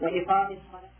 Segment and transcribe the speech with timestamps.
[0.00, 0.92] وإقام الصلاة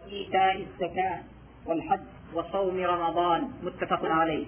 [0.00, 1.18] وإيتاء الزكاة
[1.64, 2.00] والحج
[2.32, 4.46] وصوم رمضان متفق عليه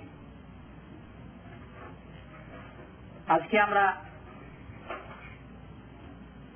[3.28, 3.84] আজকে আমরা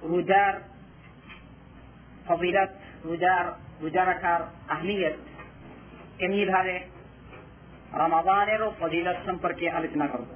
[0.03, 0.55] রোজার
[2.29, 2.71] ফজিলত
[3.05, 3.45] রোজার
[3.81, 5.17] রোজা রাখার আহমিয়ত
[6.21, 6.77] এমনিভাবে
[7.93, 10.31] রমাদানেরও ফজিলত সম্পর্কে আলোচনা করব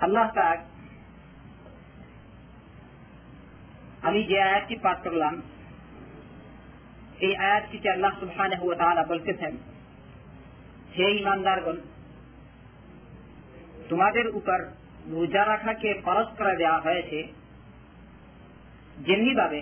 [0.00, 0.58] আল্লাহ পাক
[4.01, 5.41] আমি যে আয়াতটি পাঠ করলাম,
[7.19, 8.13] এই আয়াতটিতে আল্লাহ
[8.77, 9.57] তাআলা বলতেছেন,
[10.97, 11.77] হে ইমানদারগণ
[13.89, 14.59] তোমাদের উপর
[15.07, 17.19] রোজা রাখাকে ফরজ করে দেওয়া হয়েছে।
[18.97, 19.61] যেমনি ভাবে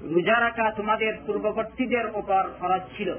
[0.00, 3.10] রোজা রাখা তোমাদের পূর্ববর্তীদের উপর খরচ ছিল।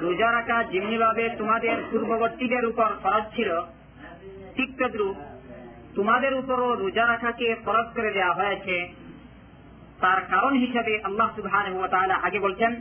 [0.00, 3.50] রোজা রাখা যেমনি ভাবে তোমাদের পূর্ববর্তীদের উপর খরচ ছিল
[4.58, 5.16] ঠিক তদ্রুপ
[5.94, 8.76] তোমাদের উপরও রোজা রাখাকে ফরজ করে দেওয়া হয়েছে।
[10.00, 11.66] তার কারণ হিসাবে আল্লাহ সুবহান
[12.10, 12.72] আগে বলছেন,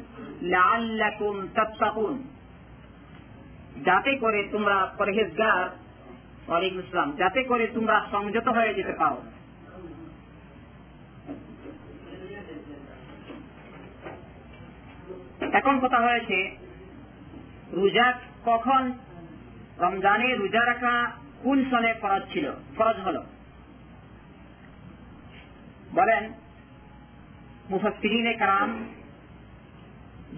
[0.41, 2.13] লাআল্লাকুম তাত্তাকুন।
[3.85, 5.63] যাতে করে তোমরা পরহেজগার,
[6.47, 9.19] ওয়ালাইকুম ইসলাম যাতে করে তোমরা সংযত হয়ে যেতে পারো
[15.57, 16.37] এখন কথা হয়েছে,
[17.73, 18.07] রোজা
[18.45, 18.83] কখন?
[19.80, 20.95] রমজানে রোজা রাখা
[21.43, 22.52] কোন সনে ফরজ ছিল?
[22.77, 23.23] ফরজ হল।
[25.93, 26.33] বলেন
[27.69, 28.89] মুফাসিরিনে কারাম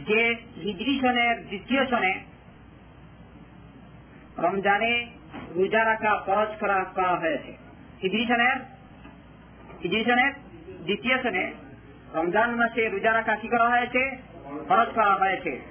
[0.08, 2.23] যে হিজরি সনের দ্বিতীয় সনে
[4.38, 5.08] রমজানে
[5.55, 7.58] রোজা রাখা ফরজ করা করা হয়েছে।
[8.03, 8.58] হিজরি সনের
[9.83, 10.31] হিজরি সনের
[10.83, 11.53] দ্বিতীয় সনে
[12.14, 14.17] রমজান মাসে রোজা রাখা কি করা হয়েছে?
[14.67, 15.61] ফরজ করা হয়েছে।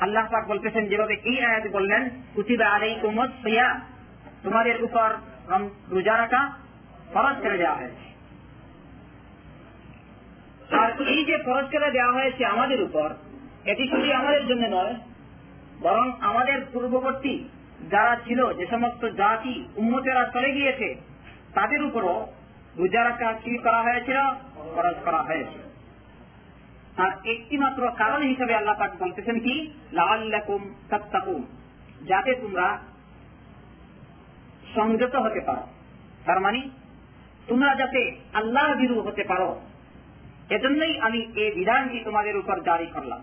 [0.00, 3.91] আল্লাহ পাক বলতেছেন, যেভাবে এই আয়াত বললেন, কুতিবা আলাই কুমত সিয়া
[4.44, 5.08] তোমাদের উপর
[5.90, 6.42] রোজা রাখা
[7.14, 8.06] ফরজ করে দেওয়া হয়েছে।
[10.76, 13.08] আর এই যে ফরজ করে দেওয়া হয়েছে আমাদের উপর,
[13.64, 14.94] এটি শুধু আমাদের জন্য নয়,
[15.80, 17.34] বরং আমাদের পূর্ববর্তী
[17.90, 20.88] যারা ছিল, যে সমস্ত জাতি উন্মতেরা চলে গিয়েছে,
[21.54, 22.16] তাদের উপরও
[22.76, 24.18] রোজা রাখা কি করা হয়েছিল?
[24.74, 25.58] ফরজ করা হয়েছে।
[27.02, 29.54] আর একটি মাত্র কারণ হিসেবে আল্লাহ পাক বলতেছেন কি?
[30.90, 31.40] তাত্তাকুম
[32.08, 32.66] যাতে তোমরা
[34.74, 35.66] সংযত হতে পারো।
[36.24, 36.68] তার মানে
[37.46, 39.60] তোমরা যাতে আল্লাহ বিরু হতে পারো,
[40.50, 43.22] এজন্যই আমি এই বিধানটি তোমাদের উপর জারি করলাম।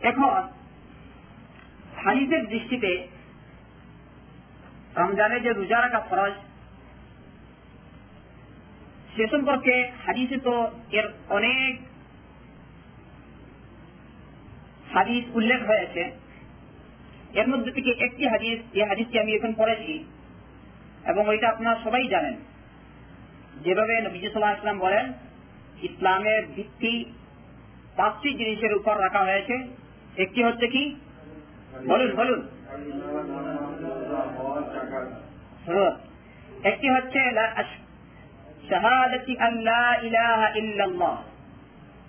[0.00, 0.42] এখন,
[2.04, 3.08] হাদিসের দৃষ্টিতে
[4.96, 6.32] রমজানে যে রোজা রাখা ফরজ,
[9.16, 11.87] সে সম্পর্কে হাদিসে তো এর অনেক
[14.94, 16.02] হাদিস উল্লেখ হয়েছে।
[17.34, 20.04] এর মধ্যে থেকে একটি হাদিস যে হাদিসটি আমি এখন পড়েছি
[21.06, 22.34] এবং ওইটা আপনারা সবাই জানেন।
[23.64, 25.12] যেভাবে নবীজ সাল্লাহ ইসলাম বলেন,
[25.82, 27.04] ইসলামের ভিত্তি
[27.96, 29.56] পাঁচটি জিনিসের উপর রাখা হয়েছে।
[30.16, 30.94] একটি হচ্ছে কি?
[31.86, 32.40] বলুন বলুন।
[36.64, 37.20] একটি হচ্ছে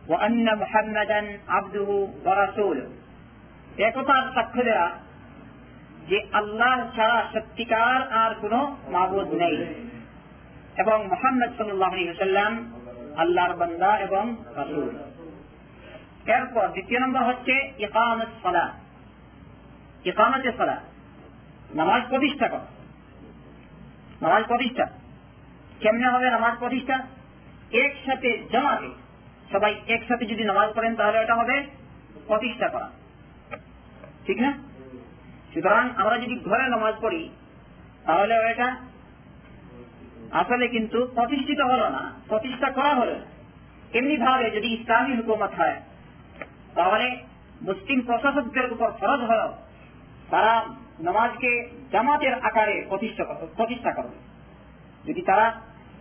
[0.09, 1.91] وأن محمدا عبده
[2.27, 2.87] ورسوله
[3.79, 4.89] একতার সাক্ষ্য দেওয়া
[6.09, 8.55] যে আল্লাহ ছাড়া সত্যিকার আর কোন
[8.91, 9.57] মাবুদ নেই
[10.77, 12.53] এবং মোহাম্মদ সাল্লাম
[13.17, 14.25] আল্লাহর বান্দা এবং
[14.57, 14.89] রাসুল
[16.27, 18.67] এরপর দ্বিতীয় নম্বর হচ্ছে ইকামত সলা
[20.05, 20.77] ইকামতে সলা
[21.75, 22.65] নামাজ প্রতিষ্ঠা কর
[24.23, 24.87] নামাজ প্রতিষ্ঠা
[25.81, 26.97] কেমনে হবে নামাজ প্রতিষ্ঠা
[27.77, 28.91] একসাথে জমাতে
[29.52, 31.56] সবাই একসাথে যদি নামাজ পড়েন, তাহলে এটা হবে
[32.28, 32.90] প্রতিষ্ঠা করা।
[34.26, 34.52] ঠিক না?
[35.54, 37.30] সুতরাং আমরা যদি ঘরে নামাজ পড়ি,
[38.06, 38.68] তাহলে এটা
[40.32, 43.16] আসলে কিন্তু প্রতিষ্ঠিত হলো না, প্রতিষ্ঠা করা হলো
[43.94, 45.78] এমনি ভাবে যদি ইসলামী হুকুমত হয়,
[46.76, 47.08] তাহলে
[47.62, 49.42] মুসলিম প্রশাসকদের উপর ফরজ হল
[50.32, 50.54] তারা
[51.00, 51.52] নামাজকে
[51.92, 54.18] জামাতের আকারে প্রতিষ্ঠা করবে
[55.08, 55.46] যদি তারা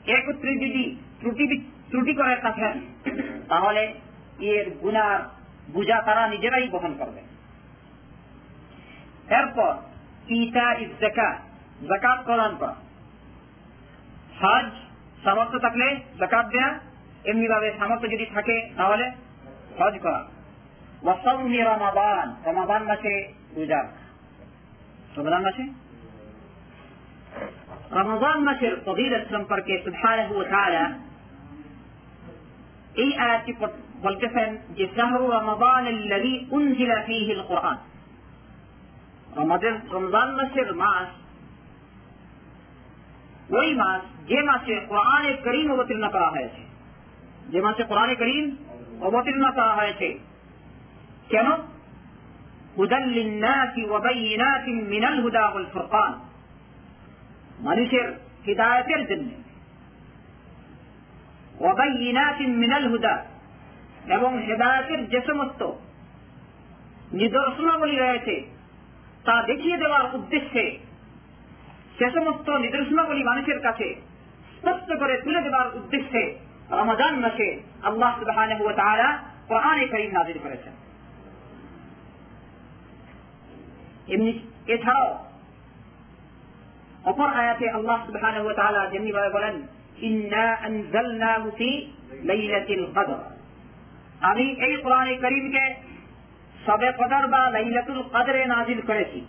[0.07, 0.83] একত্রে যদি
[1.21, 1.45] ত্রুটি
[1.91, 2.73] ত্রুটি করে থাকেন
[3.49, 3.95] তাহলে
[4.39, 5.21] এর গুনার
[5.73, 7.21] বুঝা তারা নিজেরাই বহন করবে।
[9.35, 9.75] এরপর
[10.29, 12.75] ইটা ইস জাকাত প্রদান করা।
[14.41, 14.71] হজ,
[15.25, 16.79] সামর্থ্য থাকলে জাকাত দেয়া
[17.25, 19.11] এমনি ভাবে সামর্থ্য যদি থাকে, তাহলে
[19.79, 20.25] হজ করা।
[21.03, 23.89] ওয়াসাউমি রমাবান রমাবান মাসে রোজা
[25.17, 25.63] রমাদান মাসে?
[27.91, 31.08] রমাদান মাসের ফজিলত সম্পর্কে সুবহানাহু ওয়া তাআলা
[32.95, 33.53] এই আয়াতটি
[34.03, 35.87] বলতেছেন যে, শাহরু রমাদান
[36.51, 37.77] উনজিলা ফিহিল কোরআন
[39.37, 41.09] আমাদের রমজান মাসের মাস,
[43.53, 46.69] ওই মাস, যে মাসে কোরআনে করিম অবতীর্ণ করা হয়েছে।
[47.49, 48.57] যে মাসে কোরআনে করিম
[49.01, 50.19] অবতীর্ণ করা হয়েছে।
[51.29, 51.47] কেন?
[54.71, 56.13] মিনাল হুদা ফুরকান।
[57.61, 58.13] মানুষের
[58.47, 59.48] হৃদায়তের জন্য।
[61.61, 63.25] মিনাল হুদা
[64.09, 65.73] এবং হেদায়তের যে সমস্ত
[67.13, 68.43] নিদর্শনাবলী রয়েছে,
[69.25, 70.79] তা দেখিয়ে দেওয়ার উদ্দেশ্যে
[71.99, 73.95] সে সমস্ত নিদর্শনাবলী মানুষের কাছে
[74.57, 76.39] স্পষ্ট করে তুলে দেওয়ার উদ্দেশ্যে
[76.71, 78.37] রমাজান মাসে আল্লাহ সুবাহ
[79.49, 80.73] কোরআনে করিম নাজির করেছেন।
[84.15, 85.25] এমনি এছাড়াও
[87.05, 89.63] অপর আয়াতে আল্লাহ সুবাহ যেমনি ভাবে বলেন
[94.21, 95.75] আমি এই কোরআনে করিমকে
[96.67, 99.25] সবে কদর বা লাইলাতুল কদরে নাজিল করেছি।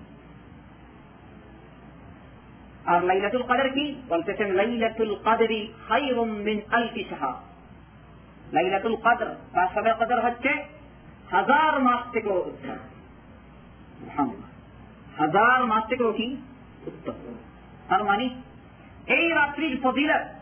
[2.85, 3.95] আর লাইলাতুল কদর কি?
[4.09, 7.33] বলতেছেন, লাইলাতুল কদরি খায়রুম মিন আলফি শাহর।
[8.53, 10.49] লাইলাতুল কদর বা সবে কদর হচ্ছে
[11.31, 14.31] হাজার মাস থেকেও উত্তম।
[15.17, 16.37] হাজার মাস থেকেও কি?
[16.87, 17.13] উত্তম।
[17.89, 18.29] তার মানে
[19.07, 20.38] এই রাত্রির ফজিলত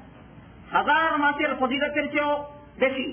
[0.71, 2.45] হাজার মাসের ফজিলতের চেয়েও
[2.79, 3.07] বেশি।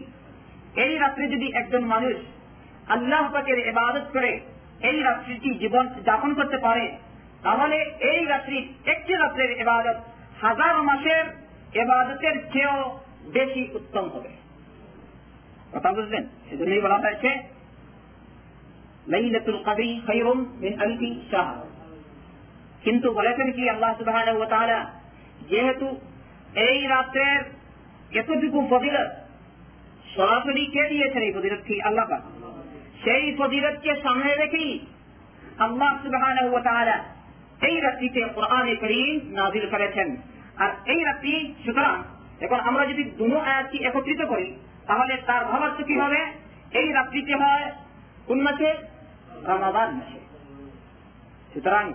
[0.77, 2.17] এই রাত্রে যদি একজন মানুষ
[2.89, 4.41] আল্লাহ পাকের এবাদত করে,
[4.83, 6.97] এই রাত্রিটি জীবন যাপন করতে পারে,
[7.43, 9.97] তাহলে এই রাত্রি একটি রাত্রের এবাদত
[10.43, 11.25] হাজার মাসের
[11.75, 12.99] এবাদতের চেয়েও
[13.33, 14.29] বেশি উত্তম হবে।
[15.73, 16.25] কথা বুঝলেন?
[16.51, 17.31] সেজন্যই বলা হয়েছে,
[19.07, 21.67] লাইলাতুল কাদরি খায়রুম মিন আলফি শাহর।
[22.85, 24.79] কিন্তু বলেছেন কি আল্লাহ সুবহানাহু ওয়া তাআলা,
[25.49, 26.01] যেহেতু
[26.57, 27.41] এই রাত্রের
[28.19, 29.11] এতটুকু ফজিলত
[30.17, 31.83] সরাসরি কে দিয়েছেন এই ফজিলত কি?
[31.83, 32.07] আল্লাহ
[33.05, 34.79] সেই ফজিলতকে সামনে রেখেই
[35.59, 35.93] আল্লাহ
[36.65, 37.05] তাআলা
[37.63, 40.17] এই রাত্রিতে কোরআনে করিম নাজিল করেছেন।
[40.57, 42.03] আর এই রাত্রি, সুতরাং
[42.41, 44.55] এখন আমরা যদি দুনো আয়াতটি একত্রিত করি,
[44.87, 46.21] তাহলে তার ভাবার্থ কি হবে?
[46.79, 47.73] এই রাত্রিতে হয়
[48.27, 48.75] কোন মাসে?
[49.47, 50.19] রমাদান মাসে।
[51.55, 51.93] সুতরাং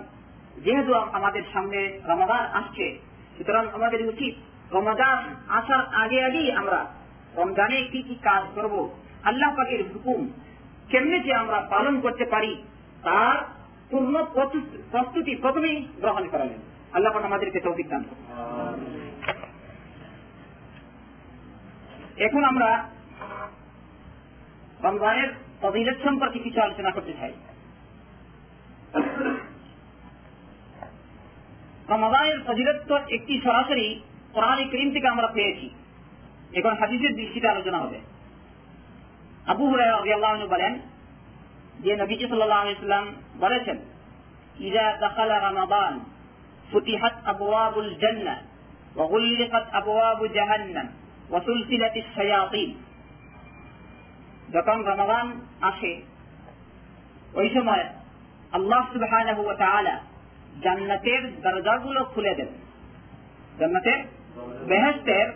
[0.57, 2.99] যেহেতু আমাদের সামনে রমাদান আসছে,
[3.37, 4.35] সুতরাং আমাদের উচিত
[4.71, 5.19] রমাদান
[5.49, 6.79] আসার আগে আগেই আমরা
[7.35, 8.73] রমজানে কি কি কাজ করব,
[9.23, 10.19] আল্লাহ পাকের হুকুম
[10.89, 12.51] কেমনে যে আমরা পালন করতে পারি,
[13.03, 13.37] তার
[13.89, 14.15] পূর্ণ
[14.91, 16.59] প্রস্তুতি প্রথমেই গ্রহণ করালেন
[16.93, 18.03] আল্লাহ পাক আমাদেরকে তৌফিক দান
[22.25, 22.69] এখন আমরা
[24.83, 25.29] রমজানের
[25.61, 27.33] ফজিলত সম্পর্কে কিছু আলোচনা করতে চাই।
[31.89, 32.37] রমজানের
[32.87, 33.87] তো একটি সরাসরি
[34.33, 35.69] কোরআন করিম থেকে আমরা পেয়েছি।
[36.53, 37.99] এখন হাদিসের দৃষ্টিতে আলোচনা হবে।
[39.45, 39.69] আবু
[40.47, 40.79] বলেন
[41.79, 41.95] যে
[43.39, 43.77] বলেছেন
[45.39, 45.95] রমাদান
[50.27, 50.87] জাহান্নাম
[52.15, 52.83] শায়াতিন।
[54.53, 56.01] যখন রমাদান আসে,
[57.33, 57.85] ওই সময়
[58.51, 59.99] আল্লাহ সুবহানাহু ওয়া তাআলা
[60.63, 62.47] জান্নাতের দরজাগুলো খুলে দেন।
[63.59, 64.18] জান্নাতের
[64.67, 65.27] বেহেস্তের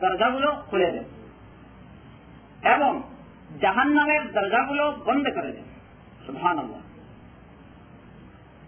[0.00, 1.04] দরজাগুলো খুলে দেন
[2.74, 3.02] এবং
[3.60, 5.66] জাহান নামের দরজাগুলো বন্ধ করে দেন
[6.26, 6.58] সুহান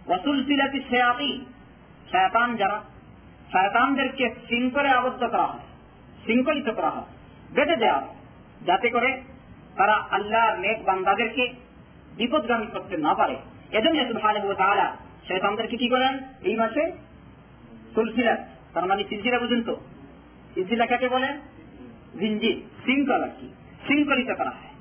[0.06, 1.44] ওসুল সিলাতি শেয়াতি
[2.12, 2.78] শয়তান যারা
[3.52, 5.66] শয়তানদেরকে শৃঙ্খলে আবদ্ধ করা হয়,
[6.24, 7.08] শৃঙ্খলিত করা হয়,
[7.54, 8.14] বেঁধে দেওয়া হয়,
[8.66, 9.22] যাতে করে
[9.76, 11.44] তারা আল্লাহর নেক বান্দাদেরকে
[12.16, 13.36] বিপদগামী করতে না পারে।
[13.72, 14.96] এজন্য সুভান তারা
[15.28, 16.18] শয়তানদেরকে কি করেন?
[16.42, 16.92] এই মাসে
[17.94, 18.36] সুলসিলা
[18.76, 19.80] তার মানে সিলসিলা বুঝুন তো।
[20.54, 21.40] সিলসিলা কাকে বলেন
[22.20, 23.48] জিঞ্জি শৃঙ্খল কি।
[23.86, 24.74] শৃঙ্খলিত করা হয়।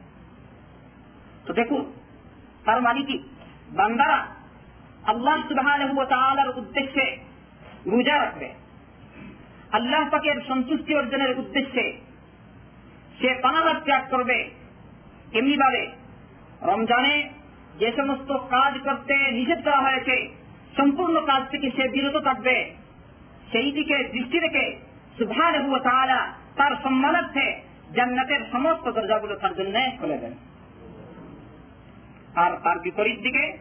[1.46, 1.94] তো দেখুন,
[2.66, 3.24] তার মানে কি?
[3.72, 4.28] বান্দারা
[5.04, 7.18] আল্লাহ সুবাহ উদ্দেশ্যে
[7.86, 8.54] রোজা রাখবে।
[9.72, 11.94] আল্লাহ পাকের সন্তুষ্টি অর্জনের উদ্দেশ্যে
[13.22, 14.50] সে পানালাভ ত্যাগ করবে।
[15.34, 15.92] এমনি ভাবে
[16.62, 17.30] রমজানে
[17.80, 20.30] যে সমস্ত কাজ করতে নিষেধ করা হয়েছে,
[20.78, 22.85] সম্পূর্ণ কাজ থেকে সে বিরত থাকবে।
[23.52, 24.76] সেই দিকে দৃষ্টি রেখে
[25.18, 25.80] সুভান
[26.56, 27.62] তার সম্মানার্থে
[27.96, 30.34] জান্নাতের সমস্ত দরজাগুলো তার জন্য খুলে দেন।
[32.36, 33.58] আর তার বিপরীত দিকে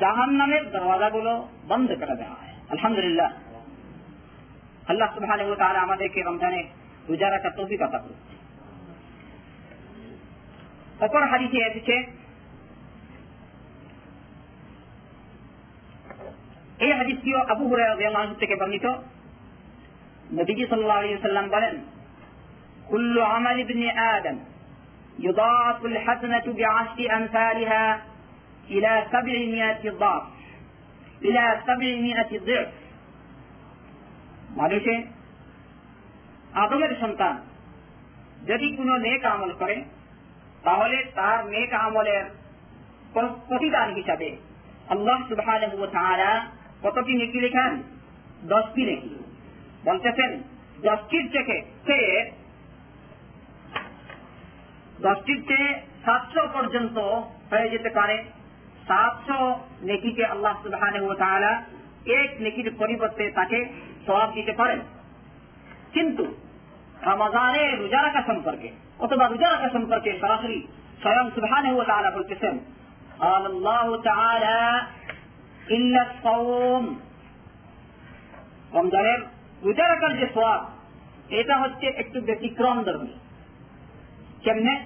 [0.00, 3.32] জাহান নামের দরওয়াজাগুলো বন্ধ করে দেওয়া হয়। আলহামদুলিল্লাহ।
[4.88, 6.64] আল্লাহ সুবাহ আমাদেরকে রমজানে
[7.08, 8.02] রোজা রাখার তৌফিক আতা
[11.00, 12.19] অপর হাদিসে এসেছে
[16.79, 17.91] এই হাদিসটিও আবু হুরাহ
[18.39, 18.85] থেকে বর্ণিত
[20.31, 21.75] নবীজি সাল্লাহ আলী সাল্লাম বলেন
[22.87, 24.37] কুল্লু আমাল ইবনে আদম
[25.19, 27.83] يضاعف الحسنة بعشر أمثالها
[28.67, 30.23] إلى سبعمائة ضعف
[31.21, 32.69] إلى سبعمائة ضعف
[34.57, 34.93] মানুষে
[36.53, 37.35] আদমের সন্তান
[38.47, 39.77] যদি কোনো নেক আমল করে
[40.63, 42.23] তাহলে তার নেক আমলের
[43.47, 44.29] প্রতিদান হিসাবে
[44.89, 45.47] আল্লাহ সুবাহ
[46.82, 47.82] কতটি নেকি লেখান?
[48.44, 49.14] দশটি নেকি।
[49.84, 50.42] বলতেছেন,
[50.82, 51.62] দশটির থেকে
[55.00, 56.98] দশটির চেয়ে সাতশো পর্যন্ত
[57.52, 58.24] হয়ে যেতে পারে?
[58.86, 60.96] সাতশো নেকিকে আল্লাহ সুবাহ
[62.10, 63.66] এক নেকির পরিবর্তে তাকে
[64.06, 64.78] সবাব দিতে পারেন।
[65.92, 66.24] কিন্তু
[67.02, 70.66] রমাজানে রোজা রাখা সম্পর্কে অথবা রোজা রাখা সম্পর্কে সরাসরি
[71.00, 72.58] স্বয়ং সুবাহ বলতেছেন
[78.72, 79.18] রমজানের
[79.62, 80.26] রোজা রাখার যে
[81.36, 83.12] এটা হচ্ছে একটু ব্যতিক্রম ধর্মী।
[84.42, 84.84] কেমনে?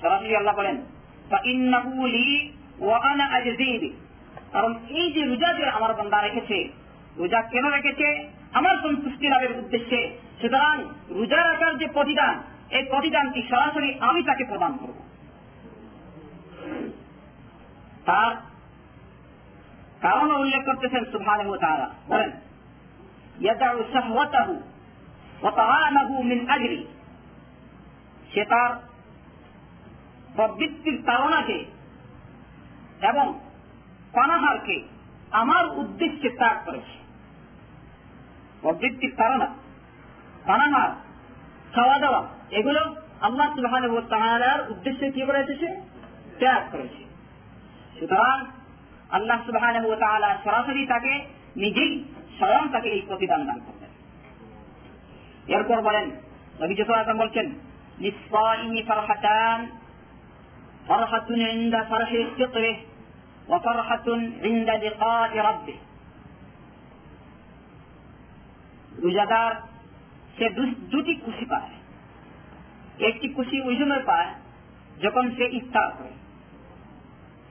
[0.00, 0.76] সরাসরি আল্লাহ বলেন
[4.52, 6.68] কারণ এই যে রোজা যে আমার বন্দা রেখেছে,
[7.16, 8.28] রোজা কেন রেখেছে?
[8.52, 14.76] আমার সন্তুষ্টি লাভের উদ্দেশ্যে। সুতরাং রোজা রাখার যে প্রতিদান, এই প্রতিদানটি সরাসরি আমি তাকে প্রদান
[14.76, 14.94] করব।
[18.04, 18.47] তার
[20.02, 21.46] কারণ উল্লেখ করতেছেন সুভান
[22.08, 22.30] বলেন
[28.34, 28.70] সে তার
[30.36, 31.64] প্রবৃত্তির তাড়নাকে
[33.02, 33.40] এবং
[34.12, 34.82] পানাহারকে
[35.30, 36.96] আমার উদ্দেশ্যে ত্যাগ করেছে।
[38.60, 39.46] প্রবৃত্তির তাড়না,
[40.46, 40.90] পানাহার
[41.74, 43.46] খাওয়া দাওয়া এগুলো আল্লাহ
[44.08, 45.68] তাহার উদ্দেশ্যে কি করে এসেছে
[46.38, 47.02] ত্যাগ করেছে।
[48.00, 48.46] সুতরাং
[49.09, 49.75] আল্লাহ সুবাহান
[50.43, 51.13] সরাসরি তাকে
[51.55, 51.91] নিজেই
[52.37, 53.91] স্বয়ং তাকে এই প্রতিদান দান করবেন
[55.47, 56.05] এরপর বলেন
[56.61, 57.47] নবী জসুল বলছেন
[57.99, 59.59] নিঃস্বাইনি ফারহাতান
[60.87, 62.75] فرحة عند فرح فطره
[63.47, 64.07] وفرحة
[64.43, 65.77] عند لقاء ربه
[69.03, 69.51] রোজাদার
[70.37, 70.45] সে
[70.91, 71.73] দুটি খুশি পায়
[72.99, 74.31] একটি খুশি ওই সময় পায়
[75.01, 76.13] যখন সে ইফতার করে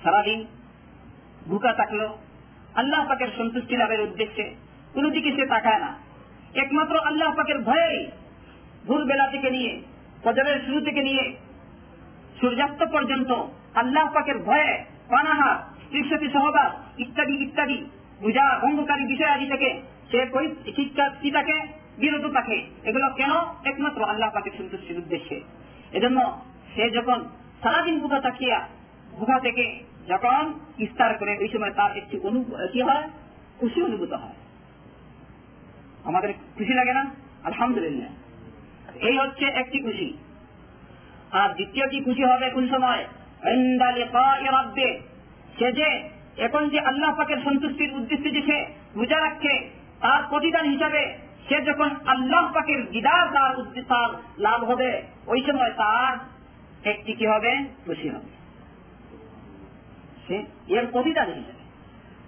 [0.02, 0.40] সারাদিন
[1.47, 2.01] ভুকা থাকল।
[2.75, 4.45] আল্লাহ পাকের সন্তুষ্টি লাভের উদ্দেশ্যে।
[4.93, 5.91] কোন দিকে সে তাকায় না।
[6.55, 8.07] একমাত্র আল্লাহ পাকের ভয়েই
[8.87, 9.81] ভোরবেলা থেকে নিয়ে,
[10.23, 11.25] ফজরের শুরু থেকে নিয়ে,
[12.41, 13.31] সূর্যাস্ত পর্যন্ত
[13.75, 14.71] আল্লাহ পাকের ভয়ে
[15.09, 15.51] পানাহা
[15.83, 17.77] স্ত্রীর সহবাস ইত্যাদি ইত্যাদি
[18.21, 19.69] বুঝা ভঙ্গকারী বিষয় আদি থেকে
[20.11, 20.19] সে
[21.21, 21.57] কি থাকে
[21.97, 23.31] বিরত থাকে। এগুলো কেন?
[23.65, 25.41] একমাত্র আল্লাহ পাকের সন্তুষ্টির উদ্দেশ্যে।
[25.93, 26.19] এজন্য
[26.75, 27.19] সে যখন
[27.63, 28.59] সারাদিন বুধা তাকিয়া
[29.11, 29.65] বুধা থেকে
[30.07, 32.19] যখন ইস্তার করে ওই সময় তার একটি
[32.73, 33.09] কি হয়?
[33.59, 34.33] খুশি অনুভূত হয়।
[36.03, 37.05] আমাদের খুশি লাগে না?
[37.43, 38.09] আলহামদুলিল্লাহ।
[38.95, 40.17] এই হচ্ছে একটি খুশি।
[41.31, 43.05] আর দ্বিতীয়টি খুশি হবে কোন সময়?
[45.59, 49.69] সে যে এখন যে আল্লাহ পাকের সন্তুষ্টির উদ্দেশ্যে যে সে রোজা রাখছে,
[50.01, 51.17] তার প্রতিদান হিসাবে
[51.49, 56.17] সে যখন আল্লাহ পাকের দিদার তার তার লাভ হবে, ওই সময় তার
[56.87, 57.57] একটি কি হবে?
[57.85, 58.36] খুশি হবে।
[60.68, 61.62] এর প্রতিদান হিসাবে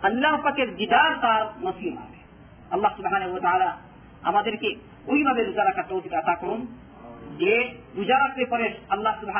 [0.03, 2.19] আল্লাহ পাকের দিদার তার নসিব হবে
[2.71, 3.12] আল্লাহ সুবাহ
[4.23, 4.69] আমাদেরকে
[5.07, 6.61] ওইভাবে রোজা রাখার তৌফিক আশা করুন
[7.38, 7.53] যে
[7.97, 9.37] রোজা রাখতে পরে আল্লাহ সুবাহ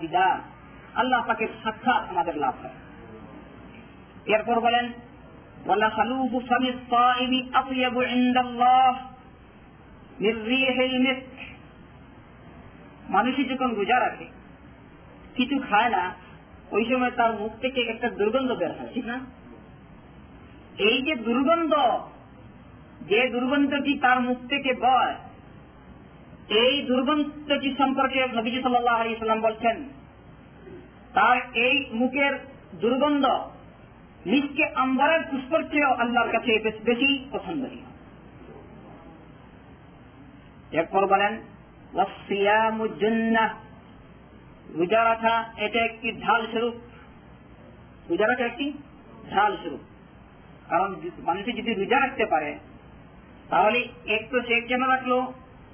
[0.00, 0.36] দিদার
[0.94, 2.76] আল্লাহ পাকের সাক্ষাৎ আমাদের লাভ হয়
[4.26, 4.86] এরপর বলেন
[5.66, 8.92] ولخلوف فم الصائم أطيب عند الله
[10.20, 11.36] من ريح المسك
[13.10, 14.26] মানুষই যখন রোজা রাখে
[15.36, 16.02] কিছু খায় না
[16.75, 19.17] ওই সময় তার মুখ থেকে একটা দুর্গন্ধ বের হয়, ঠিক না?
[20.77, 21.73] এই যে দুর্গন্ধ,
[23.01, 25.15] যে দুর্গন্ধটি তার মুখ থেকে বয়,
[26.61, 29.77] এই দুর্গন্ধটি সম্পর্কে নবীজি সাল্লাহ আলী সাল্লাম বলছেন,
[31.13, 32.33] তার এই মুখের
[32.81, 33.25] দুর্গন্ধ
[34.25, 36.51] নিজকে আম্বারের পুষ্পর চেয়েও আল্লাহর কাছে
[36.83, 37.87] বেশি পছন্দনীয়।
[40.71, 41.33] এরপর বলেন
[44.73, 46.73] রোজা রাখা এটা একটি ঢাল স্বরূপ।
[48.09, 48.73] রোজা রাখা একটি
[49.29, 49.79] ঢাল স্বরূপ।
[50.69, 52.57] কারণ মানুষে যদি রোজা রাখতে পারে,
[53.49, 55.25] তাহলে এক তো সে কেন রাখল?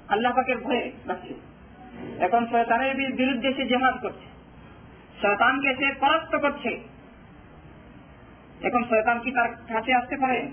[0.08, 1.34] আল্লাহ পাকের ভয়ে রাখছে
[2.24, 4.32] এখন শয়তানের বিরুদ্ধে সে জেহাদ করছে।
[5.20, 6.80] শয়তানকে সে পরাস্ত করছে।
[8.62, 10.48] এখন শয়তান কি তার কাছে আসতে পারে?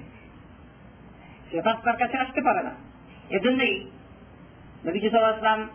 [1.52, 2.72] শয়তান তার কাছে আসতে পারে না।
[3.30, 3.92] এজন্যই
[4.86, 5.70] নবী সাল্লাম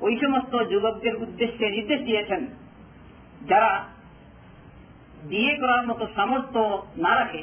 [0.00, 2.46] ওই সমস্ত যুবকদের উদ্দেশ্যে নির্দেশ দিয়েছেন,
[3.48, 3.86] যারা
[5.24, 7.42] বিয়ে করার মতো সামর্থ্য না রাখে,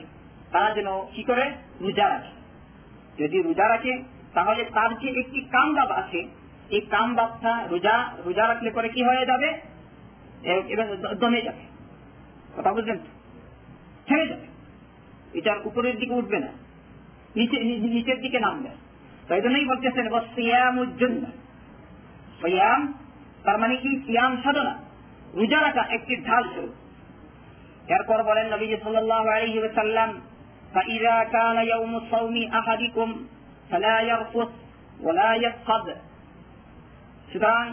[0.51, 1.51] তারা যেন কি করে?
[1.81, 2.31] রোজা রাখে।
[3.23, 6.27] যদি রোজা রাখে, তাহলে তার যে একটি কামরাব আছে,
[6.69, 9.53] এই কাম বাচ্চা রোজা রোজা রাখলে পরে কি হয়ে যাবে?
[11.15, 11.63] দমে যাবে।
[12.57, 12.97] কথা বুঝলেন
[14.05, 14.47] থেমে যাবে।
[15.33, 16.47] এটার উপরের দিকে উঠবে না।
[17.35, 18.69] নিচে নিচের দিকে নামবে।
[19.27, 21.21] তাই জন্যই বলতেছেন সিয়ামুজ্জন্য
[22.40, 22.80] সিয়াম
[23.44, 24.74] তার মানে কি সিয়াম সাধনা
[25.34, 26.74] রোজা রাখা একটি ঢাল স্বরূপ
[27.88, 30.10] এরপর বলেন নবীজি সাল্লাল্লাহু আলাইহি ওয়াসাল্লাম
[30.74, 33.08] فإذا كان يوم الصوم أحدكم
[33.70, 34.50] فلا يرفث
[35.00, 35.84] ولا يفقد
[37.30, 37.66] সুতরাং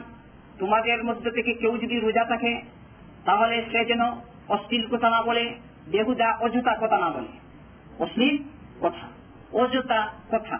[0.59, 2.53] তোমাদের মধ্যে থেকে কেউ যদি রোজা থাকে
[3.25, 4.03] তাহলে সে যেন
[4.49, 5.43] অশ্লীল কথা না বলে
[5.87, 7.31] বেহুদা অযথা কথা না বলে
[7.99, 8.35] অশ্লীল
[8.81, 9.05] কথা
[9.53, 9.99] অযথা
[10.31, 10.57] কথা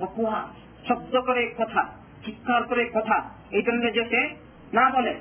[0.00, 0.42] অকুহা
[0.88, 1.82] শব্দ করে কথা
[2.25, 3.17] চিৎকার করে কথা,
[3.51, 4.21] এই ধরনের যে সে
[4.73, 5.13] না বলে।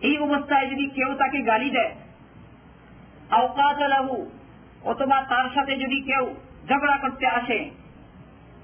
[0.00, 1.94] এই অবস্থায় যদি কেউ তাকে গালি দেয়
[4.82, 6.24] অথবা তার সাথে যদি কেউ
[6.68, 7.70] ঝগড়া করতে আসে,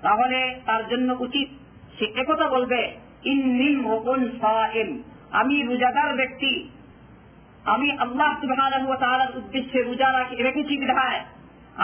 [0.02, 1.48] তাহলে তার জন্য উচিত
[1.98, 2.80] সে একথা বলবে
[5.30, 6.52] আমি রোজাদার ব্যক্তি।
[7.64, 11.20] আমি আল্লাহ সুবহানাহু ওয়া তাআলার উদ্দেশ্যে রোজা রাখি, রেখেছি বিধায়।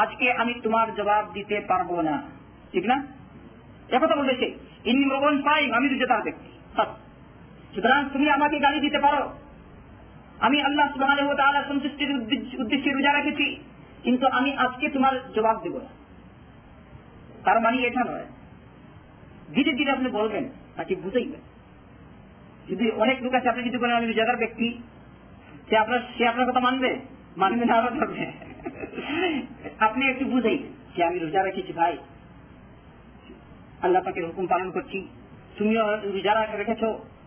[0.03, 2.15] আজকে আমি তোমার জবাব দিতে পারব না।
[2.73, 2.97] ঠিক না?
[3.91, 4.47] একথা বলেছে
[4.85, 6.51] ইন্নি মোকন সাইম আমি রোজাদার ব্যক্তি।
[7.75, 9.23] সুতরাং তুমি আমাকে গালি দিতে পারো।
[10.41, 12.11] আমি আল্লাহ ওয়া সন্তুষ্টির
[12.61, 13.47] উদ্দেশ্যে রোজা রেখেছি,
[14.03, 15.91] কিন্তু আমি আজকে তোমার জবাব দেব না।
[17.45, 18.27] তার মানে এটা নয়।
[19.55, 20.45] ধীরে ধীরে আপনি বলবেন,
[20.77, 21.43] তাকে বুঝাইবেন।
[22.69, 24.69] যদি অনেক লোক আছে, আপনি যদি বলেন, আমি রোজাদার ব্যক্তি,
[25.69, 26.91] সে আপনার সে আপনার কথা মানবে?
[27.37, 27.91] মানবে না আরও
[29.81, 30.59] আপনি একটু বুঝাই
[30.97, 31.97] যে আমি রোজা রেখেছি ভাই।
[33.83, 35.09] আল্লাহ হুকুম পালন করছি।
[35.59, 36.85] তুমিও রোজা রেখেছ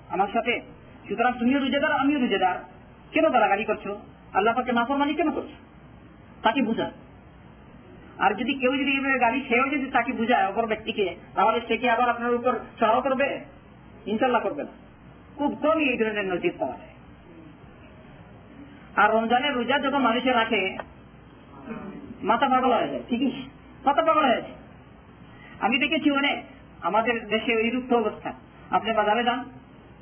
[0.10, 0.62] আমার সাথে।
[1.08, 2.56] সুতরাং তুমিও রোজাদার, আমিও রোজাদার।
[3.12, 3.88] কেন করছ?
[4.34, 5.50] আল্লাহ পাকে কেন করছ?
[6.44, 6.92] তাকে বুঝা।
[8.18, 12.10] আর যদি কেউ যদি গালি, সেও যদি তাকে বুঝায় অপর ব্যক্তিকে, তাহলে সে কি আবার
[12.10, 13.40] আপনার উপর চড়াও করবে?
[14.06, 14.70] ইনশাল্লাহ করবে না।
[15.36, 16.90] খুব কমই এই ধরনের নজির পাওয়া যায়।
[18.96, 20.77] আর রমজানের রোজা যখন মানুষের রাখে
[22.24, 23.32] মাথা পাগল হয়ে যায়। ঠিকই?
[23.86, 24.56] মাথা পাগল হয়ে যায়।
[25.60, 26.44] আমি দেখেছি অনেক।
[26.82, 28.34] আমাদের দেশে ওই রূপ অবস্থা।
[28.72, 29.46] আপনি বাজারে যান,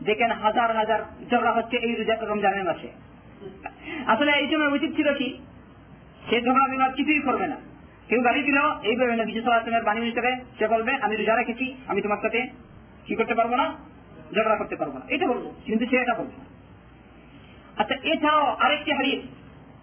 [0.04, 1.00] দেখেন হাজার হাজার
[1.32, 2.88] ঝগড়া হচ্ছে এই রমজানের মাসে।
[4.08, 5.38] আসলে এই সময় উচিত ছিল কি?
[6.30, 7.56] সে ঝগড়া বিবাদ কিছুই করবে না।
[8.08, 11.76] কেউ গাড়ি দিল এই এইভাবে না, বিশেষ আলোচনার বাণী হিসেবে সে বলবে, আমি রোজা রেখেছি,
[11.88, 12.48] আমি তোমার সাথে
[13.06, 13.76] কি করতে পারব না?
[14.36, 16.32] ঝগড়া করতে পারব না। এটা বলব, কিন্তু সে এটা বলবে
[17.78, 19.22] আচ্ছা এছাড়াও আরেকটি হারিয়ে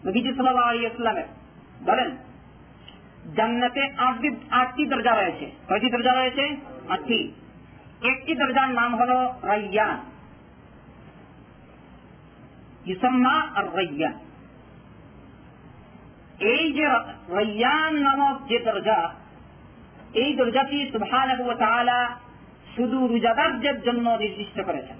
[0.06, 1.45] নবীজি সাল্লাহ ইসলামের
[1.84, 2.16] বলেন,
[3.36, 6.56] জান্নাতে আটটি আটটি দরজা রয়েছে। কয়টি দরজা রয়েছে?
[6.88, 7.32] আটটি।
[8.02, 10.00] একটি দরজার নাম হল রাইয়ান।
[12.86, 14.12] ইসম্মা আর রাইয়ান
[16.40, 16.86] এই যে
[17.28, 19.14] রাইয়ান নামক যে দরজা,
[20.14, 21.36] এই দরজাটি সুবহান
[22.76, 24.96] শুধু রোজাদারদের জন্য নির্দিষ্ট করেছেন।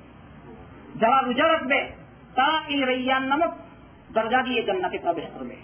[0.97, 1.89] যারা রোজা রাখবে
[2.35, 3.55] তা এই রাইয়ান নামক
[4.13, 5.57] দরজা দিয়ে জান্নাতে প্রবেশ করবে।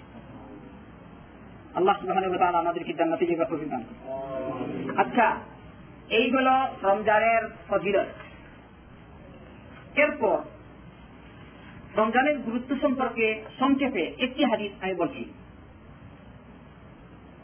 [1.75, 3.83] আল্লাহ সুবহান আমাদেরকে জান্নাতে যে প্রতিদান
[4.97, 5.27] আচ্ছা
[6.09, 8.09] এইগুলো রমজানের ফজিলত
[9.95, 10.37] এরপর
[11.97, 13.25] রমজানের গুরুত্ব সম্পর্কে
[13.59, 15.23] সংক্ষেপে একটি হাদিস আমি বলছি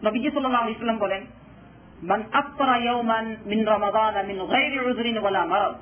[0.04, 1.24] নবীজি সাল্লাহ ইসলাম বলেন
[2.04, 5.76] من أفطر يوما من رمضان من غير عذر ولا مرض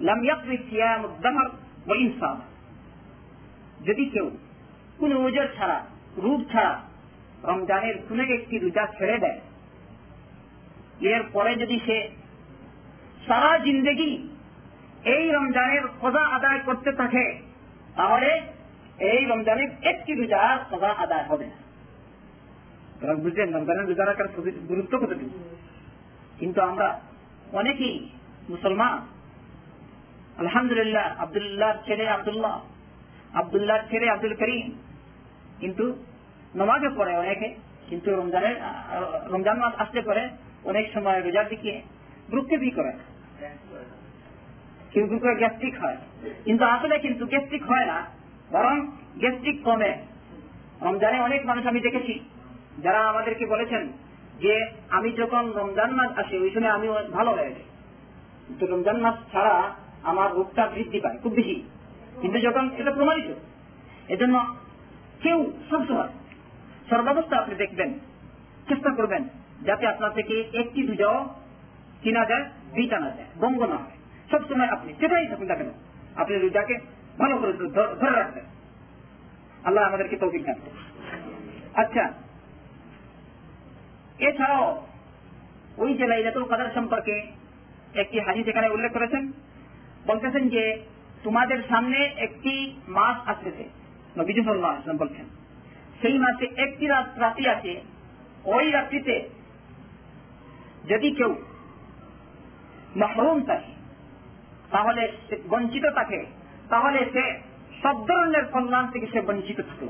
[0.00, 1.46] لم يقضي صيام الدهر
[1.86, 2.38] وإن صام
[3.86, 4.26] যদি কেউ
[4.98, 5.78] কোন ওজর ছাড়া
[6.16, 6.74] রূপ ছাড়া
[7.43, 9.39] রমজানের কোন একটি রোজা ছেড়ে দেয়।
[11.01, 12.09] এর পরে যদি সে
[13.27, 14.29] সারা জিন্দগি
[15.05, 17.41] এই রমজানের খোঁজা আদায় করতে থাকে,
[17.95, 18.41] তাহলে
[18.99, 24.27] এই রমজানের একটি রোজার খোঁজা আদায় হবে না। বুঝলেন, রমজানের রোজা রাখার
[24.67, 25.55] গুরুত্ব কতটুকু?
[26.39, 26.99] কিন্তু আমরা
[27.51, 28.09] অনেকেই
[28.49, 29.07] মুসলমান।
[30.37, 32.61] আলহামদুলিল্লাহ আবদুল্লাহ ছেলে আবদুল্লাহ
[33.33, 34.71] আবদুল্লাহ ছেলে আব্দুল করিম।
[35.59, 36.03] কিন্তু
[36.55, 37.47] নমাজও পড়ে অনেকে,
[37.89, 38.55] কিন্তু রমজানের,
[39.33, 40.23] রমজান মাস আসতে পরে
[40.63, 41.81] অনেক সময় রোজার দিকে
[42.29, 42.91] ভ্রুক্ষেপই করে।
[44.91, 45.97] কেউ কেউ গ্যাস্ট্রিক হয়।
[46.45, 47.97] কিন্তু আসলে কিন্তু গ্যাস্ট্রিক হয় না,
[48.51, 48.75] বরং
[49.17, 49.91] গ্যাস্ট্রিক কমে।
[50.81, 52.19] রমজানে অনেক মানুষ আমি দেখেছি,
[52.79, 53.83] যারা আমাদেরকে বলেছেন
[54.39, 54.53] যে
[54.89, 57.67] আমি যখন রমজান মাস আসে, ওই সময় আমি ভালো হয়ে যাই।
[58.47, 61.63] কিন্তু রমজান মাস ছাড়া আমার রোগটা বৃদ্ধি পায়, খুব বেশি।
[62.21, 63.29] কিন্তু যখন এটা প্রমাণিত,
[64.07, 64.55] এজন্য
[65.21, 66.07] কেউ সবসময়
[66.89, 67.89] সর্বাবস্থা আপনি দেখবেন,
[68.69, 69.23] চেষ্টা করবেন,
[69.65, 71.17] যাতে আপনার থেকে একটি দুজাও
[72.01, 73.97] কিনা যায় বিটা না যায় বঙ্গ না হয়।
[74.31, 75.69] সবসময় আপনি যেটাই থাকুন না কেন,
[76.15, 76.75] আপনি রোজাকে
[77.19, 77.53] ভালো করে
[77.99, 78.45] ধরে রাখবেন।
[79.63, 80.57] আল্লাহ আমাদেরকে তৌফিক দেন
[81.73, 82.03] আচ্ছা
[84.19, 84.63] এছাড়াও
[85.77, 87.15] ওই যে লাইলাতুল কাদার সম্পর্কে
[87.93, 89.23] একটি হাদিস এখানে উল্লেখ করেছেন,
[90.07, 90.63] বলতেছেন যে,
[91.23, 92.53] তোমাদের সামনে একটি
[92.87, 93.65] মাস আসতেছে।
[94.17, 95.25] নবীজি সাল্লাহ বলছেন
[96.01, 97.81] সেই মাসে একটি রাত রাতি আছে।
[98.45, 99.29] ওই রাত্রিতে
[100.87, 101.35] যদি কেউ
[102.95, 103.71] মাহরুম থাকে,
[104.71, 105.11] তাহলে
[105.49, 106.25] বঞ্চিত থাকে।
[106.69, 107.39] তাহলে সে
[107.83, 109.87] সব ধরনের কল্যাণ থেকে সে বঞ্চিত থাকল।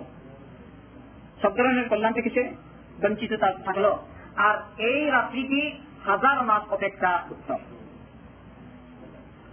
[1.41, 2.56] সব ধরনের কল্যাণ থেকে সে
[3.02, 3.98] বঞ্চিত থাকল।
[4.36, 5.72] আর এই রাত্রিটি
[6.06, 7.58] হাজার মাস অপেক্ষা উত্তম।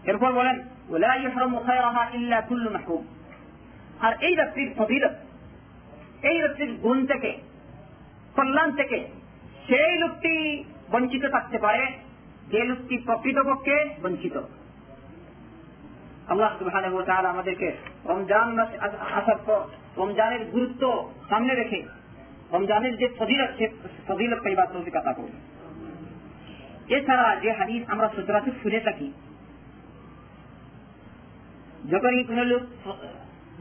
[0.04, 0.60] এরপর বলেন
[4.00, 5.12] আর এই রাত্রির ফজিলত
[6.22, 7.30] এই রাত্রির গুণ থেকে,
[8.36, 8.98] কল্যাণ থেকে।
[9.66, 10.32] সেই লোকটি
[10.90, 11.82] বঞ্চিত থাকতে পারে,
[12.50, 14.36] যে লোকটি প্রকৃতপক্ষে বঞ্চিত।
[16.28, 16.96] আল্লাহ সুবহানাহু
[17.32, 17.68] আমাদেরকে
[18.04, 18.70] রমজান মাস
[19.18, 19.38] আসার
[19.96, 21.82] রমজানের গুরুত্ব সামনে রেখে
[22.52, 23.66] রমজানের যে ফজিলত, সে
[24.08, 25.38] ফজিলত পাইবার তৌফিক আতা করবে
[26.96, 29.12] এছাড়া যে হাদিস আমরা সচরাচর শুনে থাকি,
[31.90, 32.62] যখনই কোন লোক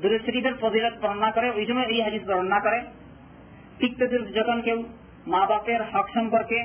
[0.02, 2.80] দুরুশরীফের ফজিলত বর্ণনা করে, ওই সময় এই হাদিস বর্ণনা করে।
[3.80, 3.92] ঠিক
[4.38, 4.78] যখন কেউ
[5.28, 6.60] মা বাপের হক সম্পর্কে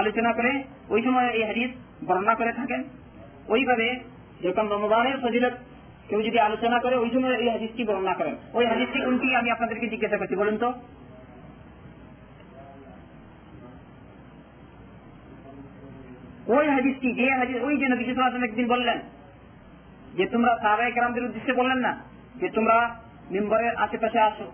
[0.00, 0.52] আলোচনা করে,
[0.94, 1.70] ওই সময় এই হাদিস
[2.08, 2.80] বর্ণনা করে থাকেন।
[3.48, 3.88] ওইভাবে
[4.44, 5.54] যখন রমজানের ফজিলত
[6.08, 9.86] কেউ যদি আলোচনা করে, ওই সময় এই হাদিসটি বর্ণনা করেন। ওই হাদিসটি কোনটি আমি আপনাদেরকে
[9.92, 10.68] জিজ্ঞাসা করছি, বলুন তো।
[16.56, 18.04] ওই হাদিসটি, যে হাদিস, ওই যে নবী
[18.44, 18.98] একদিন বললেন,
[20.16, 21.92] যে তোমরা সাহাবাই কেরামদের উদ্দেশ্যে বললেন না
[22.40, 22.76] যে তোমরা
[23.30, 24.46] মেম্বারের আশেপাশে আসো।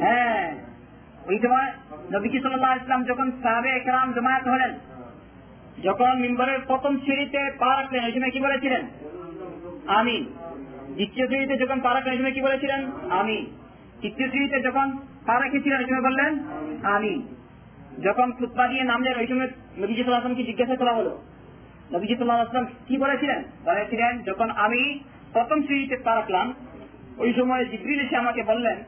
[0.00, 0.44] হ্যাঁ।
[1.26, 1.68] ওই সময়
[2.12, 4.72] নবীজি সাল্লাহ ইসলাম যখন সাহাবে একরাম জমায়েত হলেন,
[5.82, 8.82] যখন মিম্বরের প্রথম সিঁড়িতে পা রাখলেন ওই সময় কি বলেছিলেন?
[9.98, 10.16] আমি
[10.94, 12.80] দ্বিতীয় সিঁড়িতে যখন পা রাখলেন ওই সময় কি বলেছিলেন?
[13.10, 13.36] আমি
[14.00, 14.86] তৃতীয় সিঁড়িতে যখন
[15.26, 16.32] পা রেখেছিলেন ওই সময় বললেন
[16.94, 17.12] আমি
[18.02, 19.48] যখন ফুটপা দিয়ে নামলেন ওই সময়
[19.78, 21.12] নবীজি সাল্লাহ আসলামকে জিজ্ঞাসা করা হলো।
[21.92, 23.40] নবীজি সাল্লাহ আসলাম কি বলেছিলেন?
[23.64, 24.82] বলেছিলেন, যখন আমি
[25.36, 26.46] প্রথম সিঁড়িতে পা রাখলাম
[27.22, 28.78] ওই সময় জিব্রিল এসে আমাকে বললেন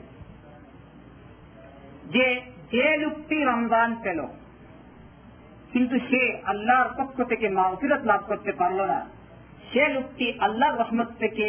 [2.15, 2.27] যে
[2.73, 4.21] যে লোকটি রমজান পেল,
[5.73, 9.01] কিন্তু সে আল্লাহর পক্ষ থেকে মাফিরত লাভ করতে পারল না।
[9.71, 11.47] সে লোকটি আল্লাহর রহমত থেকে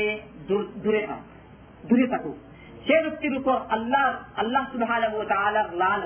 [0.84, 1.24] দূরে থাক,
[1.90, 2.38] দূরে থাকুক।
[2.86, 4.06] সে লোকটির উপর আল্লাহ
[4.42, 4.92] আল্লাহ সুবাহ
[5.82, 6.02] লাল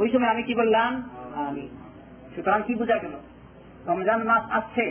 [0.00, 0.90] ওই সময় আমি কি বললাম?
[2.32, 3.14] সুতরাং কি বোঝা গেল?
[3.88, 4.84] রমজান মাস আসছে।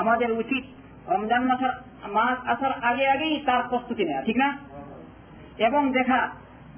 [0.00, 0.64] আমাদের উচিত
[1.14, 1.72] রমজান মাসের
[2.06, 4.58] মাস আসার আগে আগেই তার প্রস্তুতি নেওয়া ঠিক না?
[5.58, 6.30] এবং দেখা,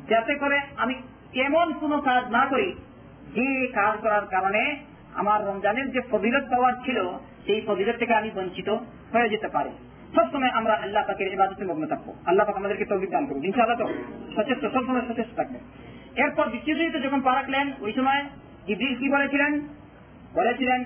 [0.09, 0.95] যাতে করে আমি
[1.35, 2.73] এমন কোন কাজ না করি,
[3.35, 4.77] যে কাজ করার কারণে
[5.15, 7.09] আমার রমজানের যে ফজিলত পাওয়ার ছিল,
[7.47, 8.69] সেই ফজিলত থেকে আমি বঞ্চিত
[9.13, 9.71] হয়ে যেতে পারি।
[10.15, 13.89] সবসময় আমরা আল্লাহ পাকের ইবাদতে মগ্ন থাকব। আল্লাহ পাক আমাদেরকে তৌফিক দান করব ইনশাআল্লাহ তো
[14.37, 15.61] সচেষ্ট, সবসময় সচেষ্ট থাকবেন
[16.17, 18.25] এরপর দ্বিতীয় যখন পা রাখলেন ওই সময়
[18.67, 19.61] জিবিল কি বলেছিলেন?
[20.35, 20.85] বলেছিলেন,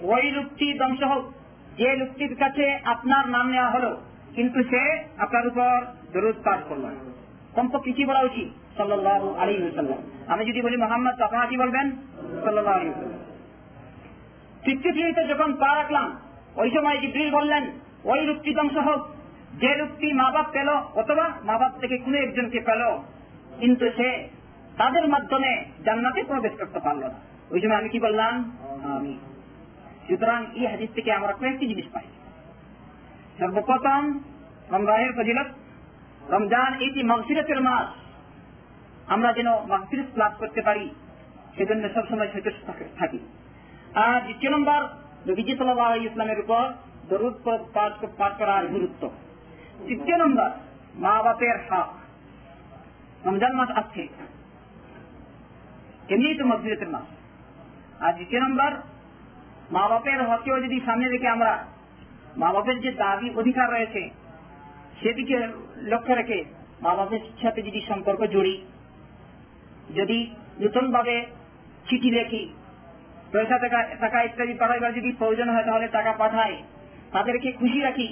[0.00, 1.32] ওই লোকটি ধ্বংস হোক।
[1.78, 3.90] যে লোকটির কাছে আপনার নাম নেওয়া হলো,
[4.36, 4.82] কিন্তু সে
[5.24, 5.74] আপনার উপর
[6.12, 6.84] দরুদ পাঠ করল।
[7.56, 8.48] কমপক্ষে কি বলা উচিত?
[8.78, 10.00] সাল্লাহ আলী সাল্লাম
[10.32, 11.14] আমি যদি বলি মোহাম্মদ
[11.50, 11.86] কি বলবেন?
[12.44, 12.88] সাল্লাহ আলী
[15.32, 16.08] যখন পা রাখলাম,
[16.62, 17.64] ওই সময় জিব্রিল বললেন,
[18.10, 19.00] ওই লোকটি ধ্বংস হোক।
[19.62, 20.68] যে লোকটি মা বাপ পেল,
[21.00, 22.82] অথবা মা বাপ থেকে কোন একজনকে পেল,
[23.60, 24.08] কিন্তু সে
[24.80, 25.50] তাদের মাধ্যমে
[25.86, 27.18] জান্নাতে প্রবেশ করতে পারল না।
[27.52, 28.32] ওই সময় আমি কি বললাম?
[28.96, 29.12] আমি
[30.06, 32.06] সুতরাং এই হাদিস থেকে আমরা কয়েকটি জিনিস পাই।
[33.38, 34.02] সর্বপ্রথম,
[34.70, 35.48] রমজানের ফজিলত,
[36.32, 37.88] রমজান এটি মগফিরতের মাস।
[39.14, 40.84] আমরা যেন মগফিরত লাভ করতে পারি,
[41.56, 42.66] সেজন্য সবসময় সচেষ্ট
[42.98, 43.20] থাকি
[44.04, 44.80] আর দ্বিতীয় নম্বর,
[45.28, 46.64] নবীজি সাল্লাহ ইসলামের উপর
[47.08, 47.36] দরুদ
[48.18, 49.02] পাঠ করার গুরুত্ব।
[49.86, 50.50] তৃতীয় নম্বর,
[50.94, 51.90] মা বাপের হক।
[53.26, 54.02] রমজান মাস আসছে
[56.12, 57.08] এমনি তো মসজিদের মাস।
[58.04, 58.70] আর দ্বিতীয় নম্বর
[59.72, 61.52] মা বাপের হকেও যদি সামনে রেখে আমরা
[62.36, 64.02] মা বাপের যে দাবি অধিকার রয়েছে,
[65.00, 65.36] সেদিকে
[65.92, 66.38] লক্ষ্য রেখে
[66.84, 68.54] মা বাপের সাথে যদি সম্পর্ক জড়ি,
[69.98, 70.18] যদি
[70.64, 71.16] নতুন ভাবে
[71.88, 72.42] চিঠি লেখি,
[73.32, 73.56] পয়সা
[74.02, 76.54] টাকা ইত্যাদি পাঠাইবার যদি প্রয়োজন হয় তাহলে টাকা পাঠাই,
[77.14, 78.08] তাদেরকে খুশি রাখি,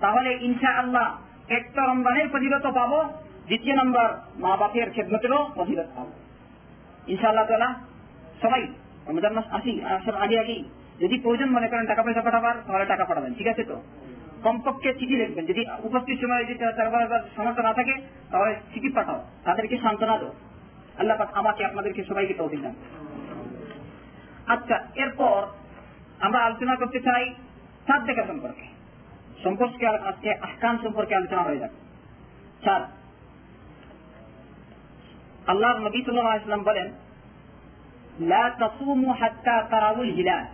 [0.00, 1.06] তাহলে ইনশা আল্লাহ
[1.48, 2.98] একটা রমজানের ফজিলত পাবো,
[3.48, 4.06] দ্বিতীয় নম্বর
[4.42, 6.12] মা বাপের খেদমতেরও ফজিলত পাবো।
[7.12, 7.70] ইনশাআল্লাহ তালা
[8.42, 8.62] সবাই
[9.08, 10.62] রমজান মাস আসি, আসার আগে আগেই
[11.00, 13.82] যদি প্রয়োজন মনে করেন টাকা পয়সা পাঠাবার, তাহলে টাকা পাঠাবেন, ঠিক আছে তো?
[14.42, 16.58] কমপক্ষে চিঠি লিখবেন, যদি উপস্থিত সময় যদি
[17.36, 17.94] সমর্থ না থাকে,
[18.30, 20.32] তাহলে চিঠি পাঠাও, তাদেরকে সান্ত্বনা দো
[20.98, 22.74] আল্লাহ আমাকে, আপনাদেরকে সবাইকে তৌফিক দেন।
[24.46, 25.46] আচ্ছা এরপর
[26.20, 27.34] আমরা আলোচনা করতে চাই
[27.86, 28.66] চাঁদ দেখা সম্পর্কে।
[29.42, 31.76] সম্পর্কে আজকে আহকান সম্পর্কে আলোচনা হয়ে যাবে।
[32.64, 32.82] চাঁদ।
[35.46, 36.88] আল্লাহ নবী সাল্লাম বলেন,
[38.20, 40.44] লা তাসুমু হাত্তা তারাউল হিলাল।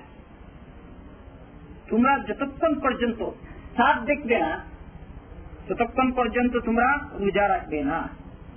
[1.92, 3.31] তোমরা যতক্ষণ পর্যন্ত
[3.76, 4.64] সাত দেখবে না,
[5.68, 8.09] ততক্ষণ পর্যন্ত তোমরা রোজা রাখবে না।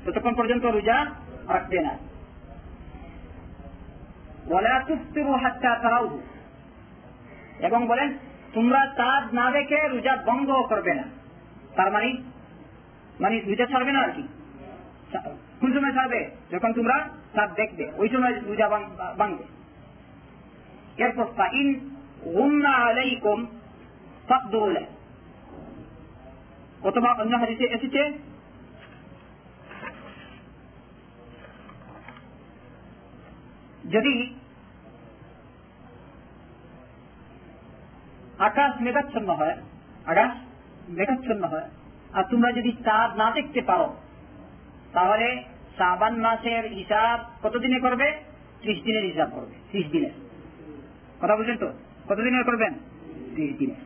[0.06, 1.06] ততক্ষণ পর্যন্ত রোজা
[1.48, 1.98] রাখবে না।
[7.60, 8.13] এবং বলেন,
[8.54, 11.04] তোমরা চাঁদ না দেখে রোজা ভঙ্গ করবে না।
[11.76, 12.17] তার মানে
[13.19, 14.24] মানে রোজা ছাড়বে না আর কি?
[15.60, 16.30] কোন সময় ছাড়বে?
[16.52, 18.69] যখন তোমরা চাঁদ দেখবে, ওই সময় রোজা
[19.17, 19.43] ভাঙবে
[21.04, 21.26] এরপর
[22.26, 23.40] গুন্না আলাইকুম
[24.28, 24.76] ফাকদুল
[26.82, 28.02] অথবা অন্য হাদিসে এসেছে
[33.90, 34.16] যদি
[38.40, 39.56] আকাশ মেঘাচ্ছন্ন হয়
[40.06, 40.32] আকাশ
[40.90, 41.68] মেঘাচ্ছন্ন হয়
[42.14, 43.88] আর তোমরা যদি চাঁদ না দেখতে পারো
[44.94, 45.28] তাহলে
[45.76, 48.08] শ্রাবান মাসের হিসাব কতদিনে করবে
[48.62, 50.16] ত্রিশ দিনের হিসাব করবে ত্রিশ দিনের
[51.22, 51.70] কথা বলছেন তো
[52.10, 52.74] কতদিনের করবেন?
[53.34, 53.82] ত্রিশ দিনের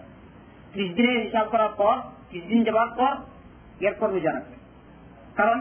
[0.74, 1.96] ত্রিশ দিনের হিসাব করার পর,
[2.30, 3.14] ত্রিশ দিন যাওয়ার পর
[3.86, 4.56] এরপর রোজা রাখবে
[5.36, 5.60] কারণ,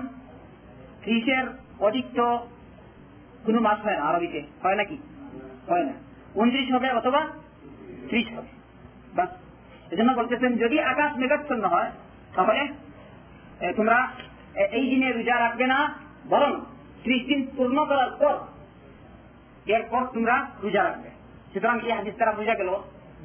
[1.03, 1.45] ত্রিশের
[1.81, 2.47] অধিক তো
[3.45, 4.97] কোন মাস হয় না আরবিতে। হয় নাকি?
[5.69, 5.93] হয় না।
[6.35, 7.27] উনত্রিশ হবে অথবা
[8.09, 8.49] ত্রিশ হবে।
[9.15, 9.29] বাস
[9.93, 11.91] এজন্য বলতেছেন, যদি আকাশ মেঘাচ্ছন্ন হয়,
[12.35, 12.69] তাহলে
[13.73, 14.13] তোমরা
[14.73, 15.95] এই দিনে রোজা রাখবে না,
[16.29, 16.61] বরং
[17.03, 18.37] ত্রিশ দিন পূর্ণ করার পর,
[19.67, 21.18] এরপর তোমরা রোজা রাখবে।
[21.53, 22.71] সুতরাং এই হাদিস তারা বোঝা গেল,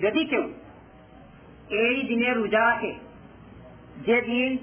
[0.02, 0.44] যদি কেউ
[1.70, 2.94] এই দিনে রোজা রাখে,
[4.06, 4.58] যে দিন,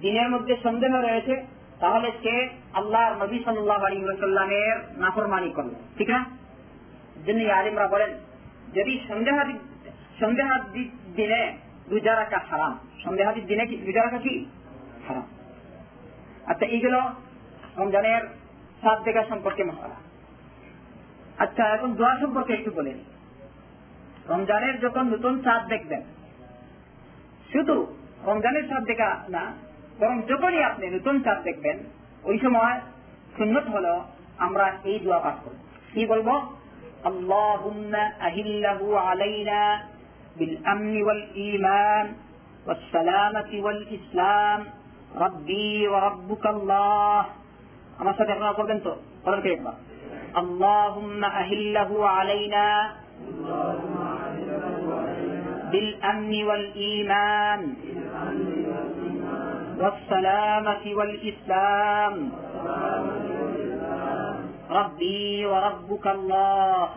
[0.00, 1.44] দিনের মধ্যে সন্দেহ রয়েছে,
[1.80, 6.24] তাহলে সে আল্লাহ নবী সাল্লাহ আলী সাল্লামের নাফরমানি করবে ঠিক না?
[7.26, 8.10] জন্য আলিমরা বলেন,
[8.74, 9.54] যদি সন্দেহাদি
[10.20, 11.56] সন্দেহাদি দিনে
[11.90, 14.46] রোজা রাখা হারাম, সন্দেহাদি দিনে কি, রোজা রাখা কি?
[15.08, 15.26] হারাম।
[16.46, 17.00] আচ্ছা এইগুলো
[17.76, 18.22] রমজানের
[18.82, 20.05] সাত দেখা সম্পর্কে মশলা।
[21.37, 22.93] আচ্ছা এখন দোয়া সম্পর্কে একটু বলে
[24.29, 26.01] রমজানের যখন নতুন চাঁদ দেখবেন
[27.49, 27.75] শুধু
[28.25, 29.43] রমজানের চাঁদ দেখা না
[29.99, 31.77] বরং যখনই আপনি নতুন চাঁদ দেখবেন
[32.23, 32.75] ওই সময়
[33.37, 33.93] সুন্নত হলো
[34.37, 35.59] আমরা এই দোয়া পাঠ করব
[35.93, 36.35] কি বলবো
[37.03, 39.61] اللهم أهله علينا
[40.37, 42.05] بالأمن والإيمان
[42.65, 44.59] والسلامة والإسلام
[45.15, 47.21] ربي وربك الله
[47.99, 48.91] আমার সাথে আপনারা করবেন তো
[49.23, 49.75] করেন কে একবার
[50.36, 52.90] اللهم أهله علينا
[55.72, 57.60] بالأمن والإيمان
[59.80, 62.14] والسلامة والإسلام
[64.70, 66.88] ربي وربك الله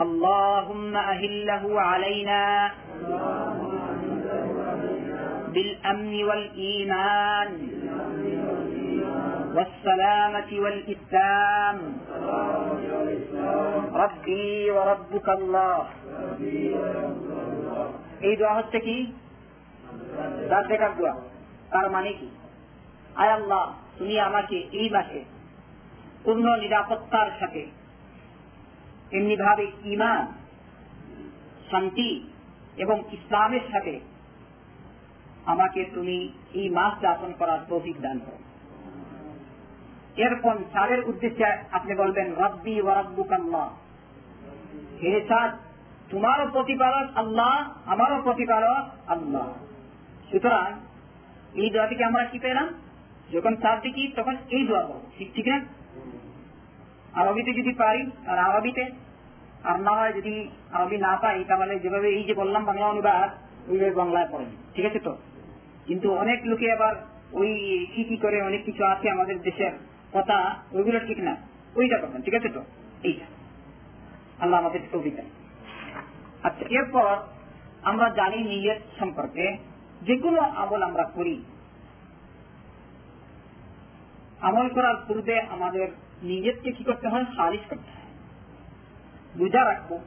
[0.00, 2.70] اللهم أهله علينا
[5.54, 7.75] بالأمن والإيمان
[9.55, 11.77] والسلامة والإسلام
[13.95, 15.77] ربي وربك الله
[18.21, 18.97] এই দোয়া হচ্ছে কি
[20.49, 21.13] তার দেখার দোয়া
[21.71, 22.27] তার মানে কি
[23.15, 23.63] আয় আল্লাহ
[23.97, 25.21] তুমি আমাকে এই মাসে
[26.23, 27.63] পূর্ণ নিরাপত্তার সাথে
[29.11, 30.21] এমনি ভাবে ইমান
[31.71, 32.09] শান্তি
[32.77, 33.95] এবং ইসলামের সাথে
[35.45, 36.17] আমাকে তুমি
[36.53, 38.39] এই মাস যাপন করার তৌফিক দান করো
[40.16, 43.70] এরপর চাঁদের উদ্দেশ্যে আপনি বলবেন, রব্বি ওয়ারব্বুকাল্লাহ
[45.02, 45.50] হে চাঁদ,
[46.10, 49.52] তোমারও প্রতিপালক আল্লাহ, আমারও প্রতিপালক আল্লাহ।
[50.30, 50.72] সুতরাং
[51.54, 52.68] এই দোয়া থেকে আমরা কি পেলাম?
[53.32, 55.60] যখন চাঁদ দেখি, তখন এই দোয়া করব ঠিক ঠিক না?
[57.12, 58.90] আরবিতে যদি পারি, আর আরবিতে,
[59.64, 63.30] আর না হয় যদি আরবি না পাই, তাহলে যেভাবে এই যে বললাম, বাংলা অনুবাদ,
[63.70, 65.16] ওইভাবে বাংলায় পড়েন। ঠিক আছে তো?
[65.86, 66.94] কিন্তু অনেক লোকে আবার
[67.32, 71.36] ওই কি কি করে অনেক কিছু আছে আমাদের দেশের। কথা ওইগুলো ঠিক না।
[71.76, 72.62] ওইটা করবেন, ঠিক আছে তো?
[73.02, 73.24] এইটা।
[74.38, 75.22] আল্লাহ আমাদের কবিতা
[76.42, 77.16] আচ্ছা এরপর
[77.82, 79.56] আমরা জানি নিজের সম্পর্কে
[80.02, 81.44] যে কোনো আমল আমরা করি।
[84.40, 85.88] আমল করার পূর্বে আমাদের
[86.22, 87.24] নিজেরকে কি করতে হয়?
[87.24, 88.12] খারিজ করতে হয়।
[89.38, 89.98] বুঝা রাখব।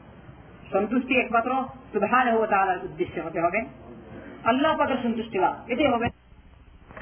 [0.71, 3.65] সন্তুষ্টি একমাত্র সুধান তার উদ্দেশ্যে হতে হবে।
[4.43, 6.09] আল্লাহ পাকের সন্তুষ্টি লাভ। এটাই হবে।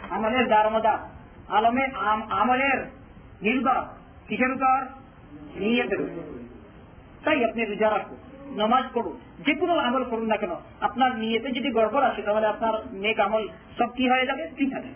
[0.10, 1.17] আমলের দারমদার
[1.56, 1.90] আলমের
[2.42, 2.80] আমলের
[3.42, 3.82] নির্ভর,
[4.28, 4.80] কিসের উপর?
[5.60, 6.02] নিয়তের
[7.26, 8.18] তাই আপনি রোজা রাখুন,
[8.62, 12.74] নমাজ পড়ুন যে কোনো আমল করুন না কেন, আপনার নিয়েতে যদি গড়বড় আসে, তাহলে আপনার
[13.04, 13.44] নেক আমল
[13.78, 14.44] সব কি হয়ে যাবে?
[14.58, 14.92] ঠিক আছে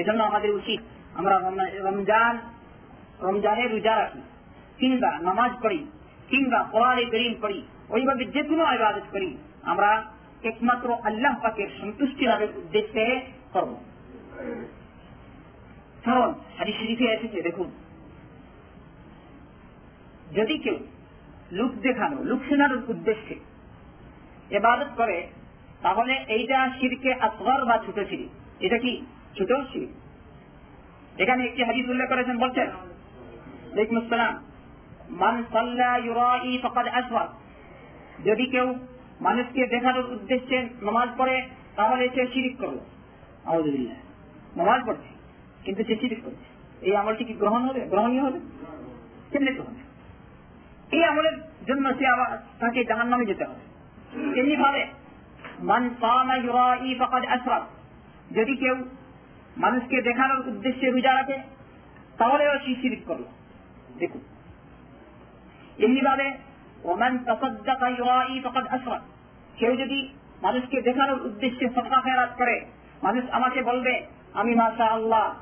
[0.00, 0.80] এজন্য আমাদের উচিত,
[1.14, 1.34] আমরা
[1.88, 2.34] রমজান,
[3.20, 4.22] রমজানে রোজা রাখি।
[4.78, 5.80] কিংবা নামাজ পড়ি,
[6.28, 7.58] কিংবা কোরআনে করিম পড়ি,
[7.88, 9.30] ওইভাবে যে কোনো আবাদত করি,
[9.62, 9.90] আমরা
[10.42, 13.04] একমাত্র আল্লাহ পাকের সন্তুষ্টি লাভের উদ্দেশ্যে
[13.52, 13.72] করব।
[16.06, 17.68] কারণ হাদিস শরীফে এসেছে দেখুন।
[20.36, 20.78] যদি কেউ
[21.58, 23.36] লুক দেখানো লুক শোনার উদ্দেশ্যে
[24.58, 25.18] এবাদত করে,
[25.84, 28.26] তাহলে এইটা শিরকে আসগর বা ছোট সিঁড়ি
[28.66, 28.92] এটা কি
[29.36, 29.88] ছোট সিঁড়ি
[31.22, 32.68] এখানে একটি হাদিস উল্লেখ করেছেন, বলছেন
[34.00, 34.34] আসসালাম,
[35.22, 37.28] মান সাল্লা ইউরাই ফাকাদ আসওয়ার
[38.24, 38.66] যদি কেউ
[39.26, 41.36] মানুষকে দেখানোর উদ্দেশ্যে নমাজ পড়ে,
[41.76, 42.78] তাহলে সে শিরিক করল
[43.50, 43.98] আউদুল্লাহ
[44.58, 45.10] নমাজ পড়ছে।
[45.64, 46.46] কিন্তু সে শিরিক করছে
[46.86, 47.80] এই আমলটি কি গ্রহণ হবে?
[47.80, 48.40] গ্রহণীয় হবে?
[49.30, 49.74] কেমনি গ্রহণ
[50.92, 53.62] এই আমলের জন্য সে আবার তাকে জাহান নামে যেতে হবে।
[54.40, 54.86] এমনি ভাবে
[55.60, 55.90] মান
[57.28, 57.62] আসরাফ
[58.34, 58.76] যদি কেউ
[59.56, 61.38] মানুষকে দেখানোর উদ্দেশ্যে রোজা রাখে,
[62.18, 63.22] তাহলেও সে শিরিক করল।
[63.98, 64.20] দেখুন।
[65.78, 66.32] এমনি ভাবে
[66.84, 69.02] ওমান তাসাদ্দাকা ইউরাই ফাকাদ আসরাফ
[69.56, 70.08] কেউ যদি
[70.42, 72.64] মানুষকে দেখানোর উদ্দেশ্যে সদকা খেরাত করে,
[73.02, 75.34] মানুষ আমাকে বলবে, আমি মাসা আল্লাহ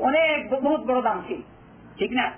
[0.00, 1.42] অনেক বহুত বড় দামশীল
[1.98, 2.32] ঠিক না?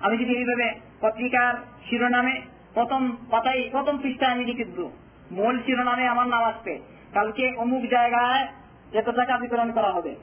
[0.00, 1.54] আমি যদি এইভাবে পত্রিকার
[1.90, 2.40] শিরোনামে
[2.74, 4.90] প্রথম পাতায়, প্রথম পৃষ্ঠায় আমি লিখে দেবো,
[5.30, 6.78] মূল শিরোনামে আমার নাম আসবে।
[7.12, 8.48] কালকে অমুক জায়গায়
[8.92, 10.14] এত টাকা বিতরণ করা হবে।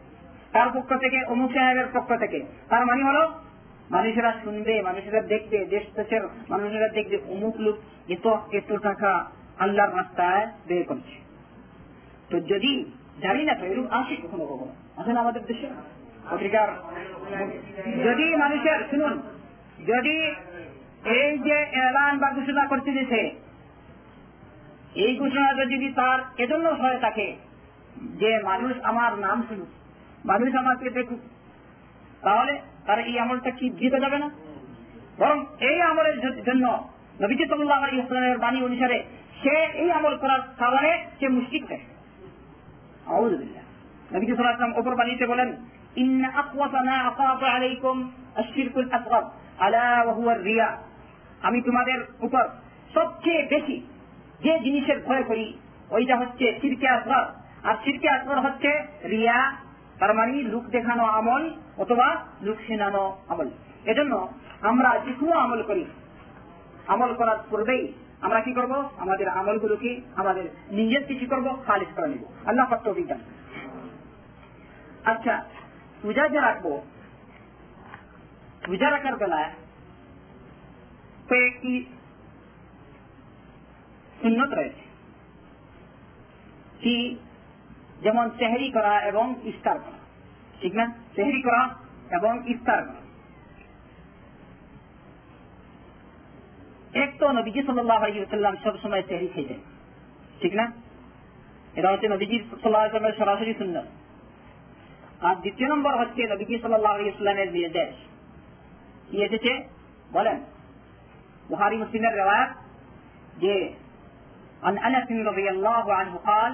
[0.52, 1.24] তার পক্ষ থেকে?
[1.24, 3.34] অমুক সাহেবের পক্ষ থেকে। তার মানে হলো,
[3.92, 7.78] মানুষেরা শুনবে, মানুষেরা দেখবে, দেশ দেশের মানুষেরা দেখবে, অমুক লোক
[8.10, 9.26] এত এত টাকা
[9.60, 11.16] আল্লাহর রাস্তায় বের করছে।
[12.30, 12.86] তো যদি
[13.22, 15.97] জানি না, তো এরকম আসে কখনো কখনো। আসে না আমাদের দেশে?
[16.30, 16.70] পত্রিকার
[18.06, 19.14] যদি মানুষের, শুনুন,
[19.92, 20.18] যদি
[21.20, 23.22] এই যে এলান বা ঘোষণা করতে দিয়েছে
[25.04, 27.28] এই ঘোষণাটা যদি তার এজন্য হয়ে থাকে
[28.22, 29.70] যে মানুষ আমার নাম শুনুক,
[30.26, 31.22] মানুষ আমাকে দেখুক,
[32.22, 32.54] তাহলে
[32.88, 34.28] তার এই আমলটা কি জিতে যাবে না?
[35.20, 35.38] বরং
[35.70, 36.66] এই আমলের জন্য
[37.22, 38.98] নবীজি সাল্লাহ আলী ইসলামের বাণী অনুসারে
[39.42, 41.28] সে এই আমল করার কারণে সে
[41.70, 41.84] দেয়।
[43.14, 43.64] আউযুবিল্লাহ
[44.14, 45.50] নবীজি আলাইহি অপর বাণীতে বলেন
[46.36, 49.24] আকওয়াতা মা আকাত আলাইকুম আশ-শিরকুল আসগর
[49.60, 50.78] আলা ওয়া হুয়া রিয়া
[51.42, 52.48] আমি তোমাদের উপর
[52.94, 53.88] সবচেয়ে বেশি
[54.44, 55.58] যে জিনিসের ভয় করি,
[55.90, 57.26] ওইটা হচ্ছে শিরকে আসগর।
[57.70, 59.54] আর শিরকে আসগর হচ্ছে রিয়া,
[60.00, 63.50] তার মানে লুক দেখানো আমল অথবা লুক শোনানো আমল।
[63.86, 65.86] এজন্য আমরা যে কোনো আমল করি,
[66.88, 68.90] আমল করার পূর্বেই আমরা কি করব?
[68.98, 73.20] আমাদের আমলগুলোকে আমাদের নিজের কিছু করব, খালিজ করে নিব। আল্লাহ বিজ্ঞান
[75.06, 75.46] আচ্ছা
[76.02, 76.82] পূজা যে রাখব?
[78.66, 79.52] পূজা রাখার বেলায়
[81.30, 81.86] কয়েকটি
[84.22, 84.82] সুন্নত রয়েছে
[86.82, 87.18] কি
[88.02, 89.98] যেমন চেহারি করা এবং ইস্তার করা।
[90.62, 90.94] ঠিক না?
[91.16, 91.76] চেহারি করা
[92.12, 93.08] এবং ইস্তার করা।
[97.02, 99.58] এক তো নবীজি সাল্লাহ আলহিউসাল্লাম সবসময় চেহারি খেয়েছেন
[100.42, 100.72] ঠিক না?
[101.76, 103.84] এটা হচ্ছে নবীজি সাল্লাহ সরাসরি শূন্য
[105.21, 107.93] আর দ্বিতীয় নম্বর হচ্ছে নবীজি সাল্লাহ আলহিউসাল্লামের নির্দেশ
[109.09, 109.53] কি এসেছে
[110.13, 110.39] বলেন
[111.49, 112.51] বুহারি মুসলিমের রেওয়ায়ত
[113.39, 113.55] যে
[114.63, 116.53] عن انس رضي الله عنه قال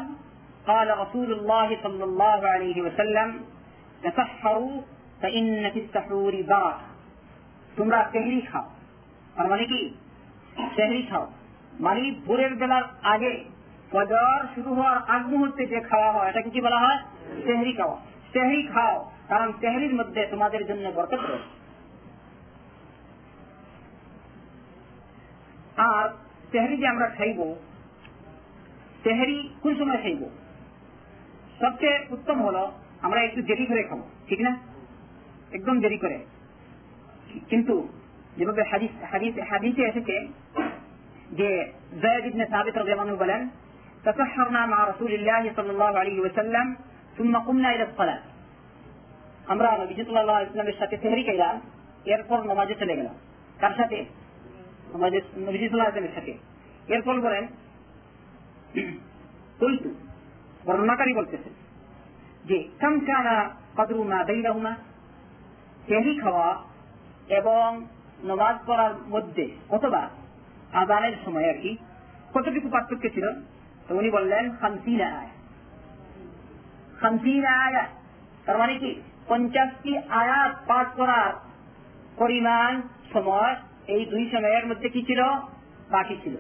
[0.67, 3.29] قال رسول الله صلى الله عليه وسلم
[4.03, 4.77] تسحروا
[5.23, 6.81] فإن في السحور بركة
[7.79, 8.67] তোমরা তেহরি খাও
[9.37, 9.81] তার মানে কি
[10.77, 11.27] তেহরি খাও
[11.81, 13.33] মানে ভোরের বেলার আগে
[13.93, 16.99] ফজর শুরু হওয়ার আগ মুহূর্তে যে খাওয়া হয় এটাকে কি বলা হয়
[17.47, 17.97] তেহরি খাওয়া
[18.34, 18.96] তেহরি খাও,
[19.30, 21.52] কারণ তেহরির মধ্যে তোমাদের জন্য বরকত রয়েছে।
[25.78, 26.06] আর
[26.52, 27.40] তেহরি যে আমরা খাইব,
[29.04, 30.22] তেহরি কোন সময় খাইব?
[31.62, 32.64] সবচেয়ে উত্তম হলো
[33.02, 34.54] আমরা একটু দেরি করে খাব, ঠিক না?
[35.58, 36.18] একদম দেরি করে।
[37.50, 37.74] কিন্তু
[38.38, 40.16] যেভাবে হাদিস হাদিস হাদিসে এসেছে
[41.40, 41.50] যে
[42.02, 43.42] জয়াদ ইবনে সাবিত রাদিয়াল্লাহু বলেন
[44.04, 46.68] তাসাহহারনা মা রসুল্লাহ সাল্লাহ আলী ওসাল্লাম
[47.17, 48.21] ثم قمنا الى الصلاه
[49.49, 51.55] আমরা নবী সাল্লাল্লাহু আলাইহি ওয়াসাল্লামের সাথে সেহরি খাইলাম
[52.05, 53.17] এরপর নামাজে চলে গেলাম
[53.59, 53.99] কার সাথে
[55.49, 56.33] নবী সাল্লাল্লাহু আলাইহি ওয়াসাল্লামের সাথে
[56.89, 57.45] এরপর বলেন
[59.59, 59.91] কুলতু
[60.67, 61.51] বর্ণনাকারী বলতেছে
[62.45, 63.37] যে কাম কানা
[63.77, 64.73] কদরু না বেইনাহুমা
[65.87, 66.49] সেহরি খাওয়া
[67.31, 67.67] এবং
[68.25, 70.03] নমাজ পড়ার মধ্যে অথবা
[70.73, 71.73] আজানের সময় আর কি
[72.35, 73.27] কতটুকু পার্থক্য ছিল
[73.87, 75.32] তো উনি বললেন খামসিনা আয়া
[77.04, 77.88] খামসিনা আয়া
[78.46, 81.34] তার মানে কি পঞ্চাশটি আয়াত পাঠ করার
[82.18, 82.82] পরিমাণ
[83.14, 83.56] সময়
[83.88, 85.24] এই দুই সময়ের মধ্যে কি ছিল?
[85.92, 86.36] বাকি ছিল।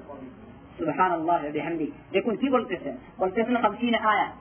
[2.11, 2.97] দেখুন, কি বলতেছেন?
[3.19, 4.31] বলতেছেন খামসিনা আয়া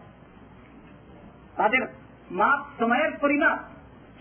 [1.56, 1.80] তাদের
[2.30, 3.56] মাপ, সময়ের পরিমাণ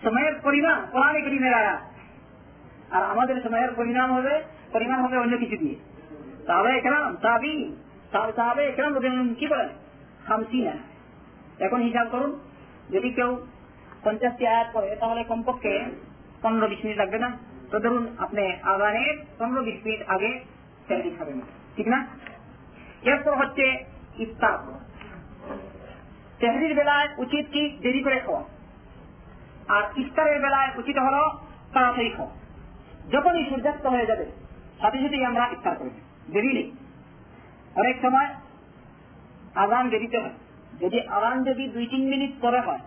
[0.02, 1.80] সময়ের পরিমাণ, কোরআনে করিমের আয়া
[2.90, 4.42] আর আমাদের সময়ের পরিমাণ হবে
[4.72, 5.76] পরিমাণ হবে অন্য কিছু দিয়ে।
[6.46, 7.76] তাহলে একরাম তাবি।
[8.12, 9.68] তাহলে একরাম কি বলেন?
[10.28, 10.91] হামসিনা
[11.62, 12.38] এখন হিসাব করুন,
[12.90, 13.46] যদি কেউ
[14.04, 15.84] পঞ্চাশটি আয়াত পড়ে, তাহলে কমপক্ষে
[16.42, 17.36] পনেরো বিশ মিনিট লাগবে না।
[17.70, 20.40] তো ধরুন আপনি আগানের পনেরো বিশ মিনিট আগে
[20.88, 21.40] সেলফি খাবেন।
[21.76, 22.06] ঠিক না?
[23.02, 23.84] এরপর হচ্ছে
[24.18, 24.58] ইফতার।
[26.38, 27.78] তেহরির বেলায় উচিত কি?
[27.82, 28.44] দেরি করে খাওয়া।
[29.68, 31.30] আর ইফতারের বেলায় উচিত হল
[31.72, 32.32] তাড়াতাড়ি খাওয়া।
[33.10, 34.26] যখনই সূর্যাস্ত হয়ে যাবে,
[34.80, 35.90] সাথে সাথেই আমরা ইফতার করি।
[36.32, 36.72] দেরি নেই।
[37.74, 38.34] অনেক সময়
[39.54, 40.30] আজান দেরিতে হয়।
[40.80, 42.82] যদি আজান যদি দুই তিন মিনিট পরে হয়,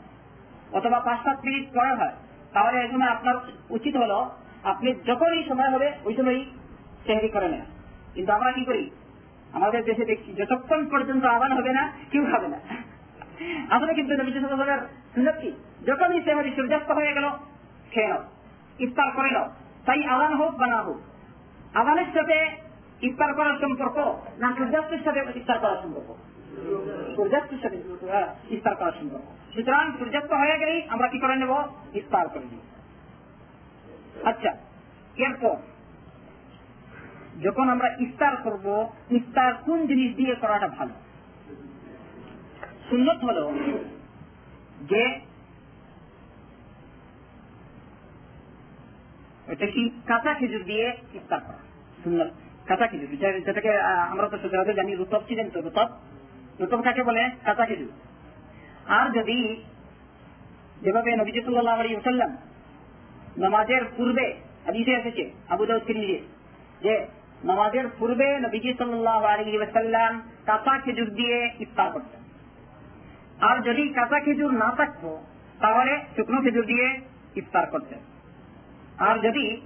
[0.72, 2.16] অথবা পাঁচ সাত মিনিট পরে হয়,
[2.54, 3.36] তাহলে সময় আপনার
[3.70, 4.18] উচিত হলো
[4.64, 6.46] আপনি যখনই সময় হবে, ওই সময়ই
[7.06, 7.66] সেহরি করে নেন।
[8.14, 8.90] কিন্তু আমরা কি করি?
[9.54, 12.60] আমাদের দেশে দেখছি যতক্ষণ পর্যন্ত আজান হবে না, কেউ খাবে না।
[13.70, 14.14] আসলে কিন্তু
[15.42, 15.52] কি?
[15.86, 17.28] যখনই সেহরি সূর্যাস্ত হয়ে গেল,
[17.92, 18.24] খেয়ে নাও,
[18.80, 19.48] ইফতার করে নাও,
[19.86, 21.00] তাই আজান হোক বা না হোক,
[21.74, 22.38] আজানের সাথে
[23.02, 23.98] ইফতার করার সম্পর্ক
[24.40, 26.10] না, সূর্যাস্তের সাথে ইফতার করার সম্পর্ক।
[28.76, 29.92] করার সম্পর্ক সুতরাং
[30.38, 31.52] হয়ে গেলেই আমরা কি করে নেব?
[32.30, 32.46] করে
[34.24, 34.56] আচ্ছা
[35.18, 35.56] এরপর
[37.42, 40.94] যখন আমরা ইফতার করব, ইফতার কোন জিনিস দিয়ে করাটা ভালো?
[42.90, 43.54] সুন্নত হল
[44.82, 45.20] যে
[49.48, 51.58] এটা কি কাঁচা খেজুর দিয়ে ইফতার করা?
[52.04, 52.28] সুন্নত।
[52.66, 53.10] কাঁচা খেজুর
[53.42, 55.88] যেটাকে আমরা তো সচরাচর জানি রুতব ছিলেন তো রুতব
[56.60, 57.30] রুতব কাকে বলে?
[57.46, 57.92] কাঁচা খেজুর
[58.88, 59.64] আর যদি
[60.82, 62.38] যেভাবে নবীজ আলী সাল্লাম
[63.38, 64.34] নামাজের পূর্বে
[64.66, 65.84] হাদিসে এসেছে, আবু দাউদ
[66.82, 67.08] যে
[67.44, 72.22] নামাজের পূর্বে নবীজি সাল্লাহ আলী সাল্লাম কাঁচা খেজুর দিয়ে ইফতার করতেন।
[73.42, 75.24] আর যদি কাঁচা খেজুর না থাকতো,
[75.60, 77.00] তাহলে শুকনো খেজুর দিয়ে
[77.36, 78.00] ইফতার করতেন।
[78.98, 79.62] আর যদি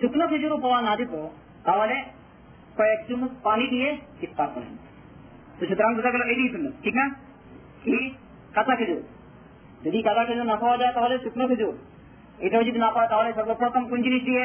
[0.00, 1.28] শুকনো খেজুরও পাওয়া না যেত
[1.64, 2.02] তাহলে
[2.76, 4.91] কয়েক চুমুক পানি দিয়ে ইফতার করেন তো
[5.62, 7.06] সুতরাং বোঝা গেল এটাই শুনুন ঠিক না
[7.84, 7.94] কি
[8.54, 9.02] কাঁচা খেজুর
[9.82, 11.74] যদি কাঁচা খেজুর না পাওয়া যায় তাহলে শুকনো খেজুর
[12.38, 14.44] এটাও যদি না পাওয়া তাহলে সর্বপ্রথম কোন জিনিস দিয়ে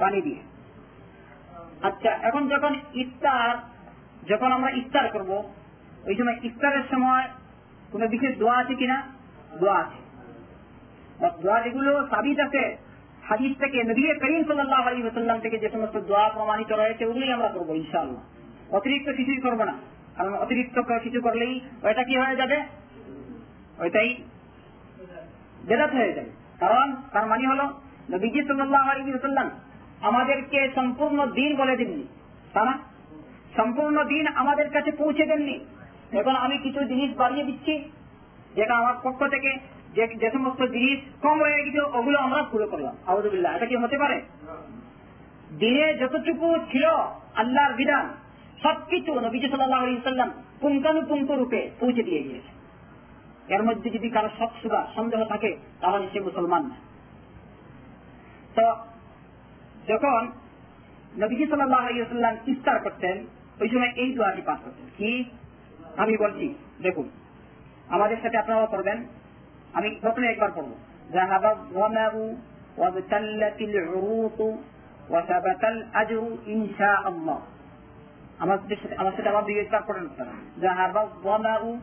[0.00, 0.40] পানি দিয়ে
[1.82, 3.54] আচ্ছা এখন যখন ইফতার
[4.22, 5.30] যখন আমরা ইফতার করব
[6.04, 7.24] ওই সময় ইফতারের সময়
[7.92, 8.96] কোন বিশেষ দোয়া আছে কিনা
[9.60, 9.98] দোয়া আছে
[11.42, 12.62] দোয়া যেগুলো সাবিত আছে
[13.22, 15.02] হাদিস থেকে নবী করিম সাল্লাহ আলী
[15.42, 18.22] থেকে যে সমস্ত দোয়া প্রমাণিত রয়েছে ওগুলোই আমরা করব ইনশাআল্লাহ
[18.72, 19.74] অতিরিক্ত কিছুই করব না
[20.16, 22.56] কারণ অতিরিক্ত কিছু করলেই ওইটা কি হয়ে যাবে?
[23.78, 24.10] ওইটাই
[25.68, 27.66] বেদাত হয়ে যাবে। কারণ তার মানে হলো,
[28.10, 29.50] নবীজি সাল্লাহ আলী সাল্লাম
[30.00, 32.06] আমাদেরকে সম্পূর্ণ দিন বলে দিননি।
[32.52, 32.78] তা না?
[33.56, 35.56] সম্পূর্ণ দিন আমাদের কাছে পৌঁছে দেননি।
[36.12, 37.74] এখন আমি কিছু জিনিস বাড়িয়ে দিচ্ছি,
[38.54, 39.50] যেটা আমার পক্ষ থেকে
[39.94, 44.20] যে সমস্ত জিনিস কম হয়ে গেছে, ওগুলো আমরা পুরো করলাম। আবুদুল্লাহ এটা কি হতে পারে?
[45.58, 46.84] দিনে যতটুকু ছিল
[47.34, 48.04] আল্লাহর বিধান
[48.63, 50.29] সবকিছু নবীজ সাল্লাহ সাল্লাম
[50.61, 52.51] পুঙ্খানুপুঙ্খ রূপে পৌঁছে দিয়ে গিয়েছে
[53.47, 56.77] এর মধ্যে যদি কারো সব সুদা সন্দেহ থাকে তাহলে সে মুসলমান না
[58.55, 58.65] তো
[59.87, 60.21] যখন
[61.13, 63.15] নবীজি সাল্লাহ সাল্লাম ইস্তার করতেন
[63.59, 65.09] ওই সময় এই দোয়াটি পাঠ করতেন কি
[65.97, 66.47] আমি বলছি
[66.81, 67.07] দেখুন
[67.89, 68.97] আমাদের সাথে আপনারাও করবেন
[69.73, 70.75] আমি প্রথমে একবার পড়বো
[71.09, 72.13] ذهب الظمأ
[72.77, 74.39] وابتلت العروق
[75.09, 77.39] وثبت الأجر إن شاء الله
[78.41, 80.07] আমাদের সাথে আমার সাথে আমার দিকে একবার পড়েন
[80.59, 81.79] ذهب الظمأ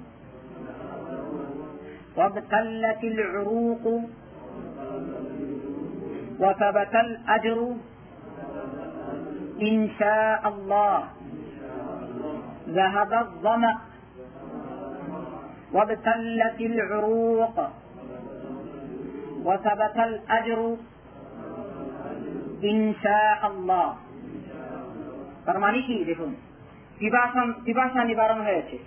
[2.16, 3.84] وابتلت العروق
[6.38, 7.59] وثبت الأجر
[9.62, 11.05] إن شاء الله
[12.68, 13.74] ذهب الظمأ
[15.72, 17.57] وابتلت العروق
[19.44, 20.76] وثبت الأجر
[22.64, 23.88] إن شاء الله
[25.46, 26.30] তার মানে কি দেখুন
[26.99, 28.77] পিপাসা নিবারণ হয়েছে।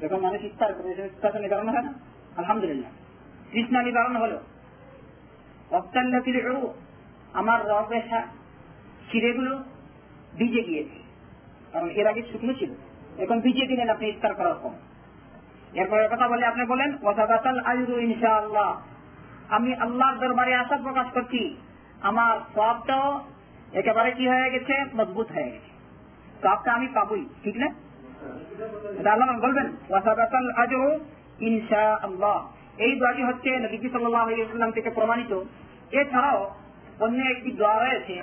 [0.00, 1.94] যখন মানুষ ইফতার করে পিপাসা নিবারণ হয় না?
[2.36, 2.90] আলহামদুলিল্লাহ।
[3.52, 4.40] তৃষ্ণা নিবারণ হলো।
[5.70, 6.46] অক্তাল্লাতির
[7.32, 8.22] আমার রবেশা
[9.12, 9.62] চিড়েগুলো
[10.36, 11.02] ভিজে গিয়েছে।
[11.72, 12.70] কারণ এর আগে শুকনো ছিল।
[13.18, 14.70] এখন ভিজে দিলেন আপনি ইফতার করার পর।
[15.72, 18.82] এরপরে কথা বলে, আপনি বলেন ওয়াসাবাতাল আজরু ইনশাআল্লাহ।
[19.48, 21.56] আমি আল্লাহর দরবারে আশা প্রকাশ করছি।
[22.00, 23.24] আমার সবটাও
[23.72, 24.84] একেবারে কি হয়ে গেছে?
[24.94, 25.71] মজবুত হয়ে গেছে।
[26.42, 27.68] সবটা আমি পাবই, ঠিক না?
[29.12, 30.90] আল্লাহ বলবেন ওয়াসাবাতাল আজরু
[31.48, 32.36] ইনশা আল্লাহ
[32.84, 33.88] এই দোয়াটি হচ্ছে নবীজি
[34.74, 35.32] থেকে প্রমাণিত।
[36.00, 36.40] এছাড়াও
[37.04, 38.16] অন্য একটি দোয়া রয়েছে,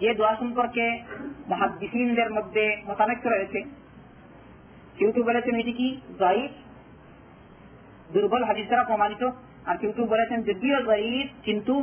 [0.00, 0.84] যে দোয়া সম্পর্কে
[1.48, 3.60] মহাদিসিনদের মধ্যে মতানৈক্য রয়েছে।
[4.98, 5.88] কেউ কেউ বলেছেন এটি কি
[6.20, 6.52] জয়ীফ
[8.12, 9.22] দুর্বল হাদিস দ্বারা প্রমাণিত।
[9.68, 11.74] আর কেউ কেউ বলেছেন যদিও জয়ীফ কিন্তু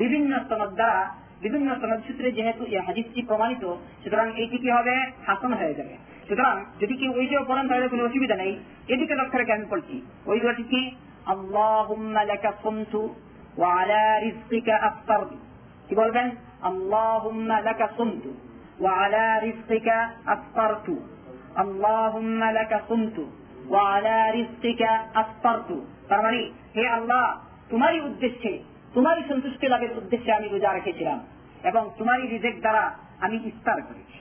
[0.00, 1.00] বিভিন্ন সনদ দ্বারা
[1.42, 3.74] বিভিন্ন সনদ সূত্রে যেহেতু এই হাদিসটি প্রমাণিত,
[4.04, 4.94] সুতরাং এইটি কি হবে
[5.26, 5.96] হাসন হয়ে যাবে।
[6.28, 8.58] সুতরাং যদি কেউ ওইটাও পড়েন, তাহলে কোনো অসুবিধা নেই।
[8.88, 10.90] এদিকে লক্ষ্য রেখে আমি পড়ছি ওই দোয়াটি কি?
[15.88, 16.30] কি বলবেন?
[16.62, 18.34] আল্লাহুম্মা লাকা সুমতু
[18.78, 21.06] ওয়া আলা রিজকিকা আফতারতু
[21.56, 23.30] আল্লাহুম্মা লাকা সুমতু
[23.68, 24.32] ওয়া আলা
[26.08, 28.62] তার মানে হে আল্লাহ, তোমারই উদ্দেশ্যে
[28.96, 31.18] তোমারই সন্তুষ্টি লাভের উদ্দেশ্যে আমি রোজা রেখেছিলাম,
[31.70, 32.82] এবং তোমারই রিজেক দ্বারা
[33.24, 34.18] আমি ইফতার করেছি।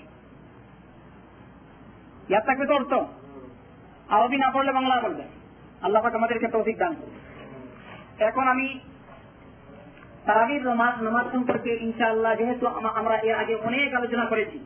[2.30, 2.93] ইয়ার থাকবে তো অর্থ?
[4.15, 5.26] আরবি না পড়লে বাংলা বলবে।
[5.86, 7.19] আল্লাহ পাক আমাদেরকে তৌফিক দান করবে
[8.30, 8.67] এখন আমি
[10.28, 12.65] তারাবির নামাজ নামাজ সম্পর্কে ইনশাআল্লাহ যেহেতু
[12.99, 14.59] আমরা এর আগে অনেক আলোচনা করেছি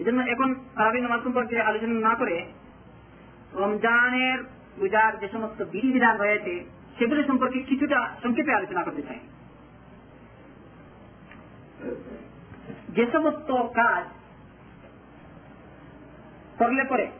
[0.00, 2.36] এই জন্য এখন তারাবির নামাজ সম্পর্কে আলোচনা না করে
[3.62, 4.38] রমজানের
[4.80, 6.54] রোজার যে সমস্ত বিধিবিধান রয়েছে
[6.98, 9.18] সেগুলি সম্পর্কে কিছুটা সংক্ষেপে আলোচনা করতে চাই।
[12.88, 14.04] যে সমস্ত কাজ
[16.58, 17.10] করলে পরে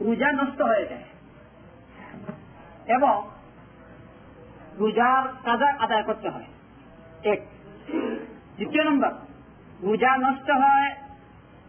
[0.00, 1.04] রোজা নষ্ট হয়ে যায়
[2.86, 3.30] এবং
[4.78, 6.44] রোজার কাজা আদায় করতে হয়।
[7.24, 7.40] এক।
[8.56, 9.10] দ্বিতীয় নম্বর,
[9.82, 10.94] রোজা নষ্ট হয়,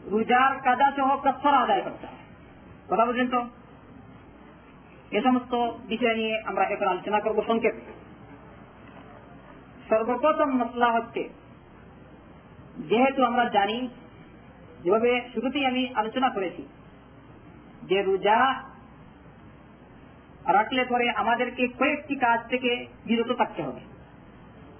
[0.05, 2.15] রোজার কাজা সহ কচ্ছর আদায় করতে হয়।
[2.89, 3.62] কথা বলছেন তো?
[5.13, 5.53] এ সমস্ত
[5.87, 7.81] বিষয় নিয়ে আমরা এখন আলোচনা করব সংক্ষেপে।
[9.89, 11.29] সর্বপ্রথম মশলা হচ্ছে,
[12.79, 13.89] যেহেতু আমরা জানি,
[14.83, 16.63] যেভাবে শুরুতেই আমি আলোচনা করেছি,
[17.83, 18.63] যে রোজা
[20.45, 23.81] রাখলে পরে আমাদেরকে কয়েকটি কাজ থেকে বিরত থাকতে হবে।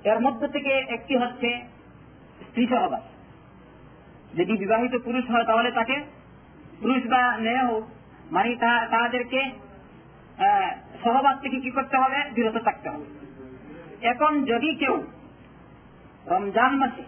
[0.09, 1.49] এর মধ্যে থেকে একটি হচ্ছে
[2.41, 3.03] স্ত্রী সহবাস।
[4.37, 6.01] যদি বিবাহিত পুরুষ হয় তাহলে তাকে
[6.81, 7.83] পুরুষ বা মেয়ে হোক
[8.31, 8.55] মানে
[8.91, 9.62] তাদেরকে
[11.04, 13.06] সহবাস থেকে কি করতে হবে বিরত থাকতে হবে
[14.02, 14.94] এখন যদি কেউ
[16.26, 17.04] রমজান মাসে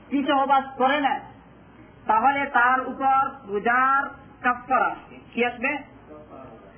[0.00, 1.14] স্ত্রী সহবাস করে না
[2.06, 4.02] তাহলে তার উপর রোজার
[4.42, 5.70] কাপ্পার আসবে কি আসবে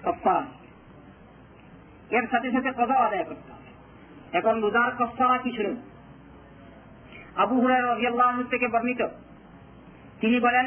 [0.03, 0.67] কাপ্পার আসবে
[2.11, 3.71] এর সাথে সাথে কথা আদায় করতে হবে
[4.33, 5.77] এখন রোজার কফারা কি শুনুন
[7.37, 9.03] আবু হুরায় রাদিয়াল্লাহু আনহু থেকে বর্ণিত
[10.21, 10.67] তিনি বলেন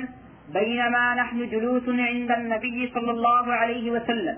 [0.53, 4.37] بينما نحن جلوس عند النبي صلى الله عليه وسلم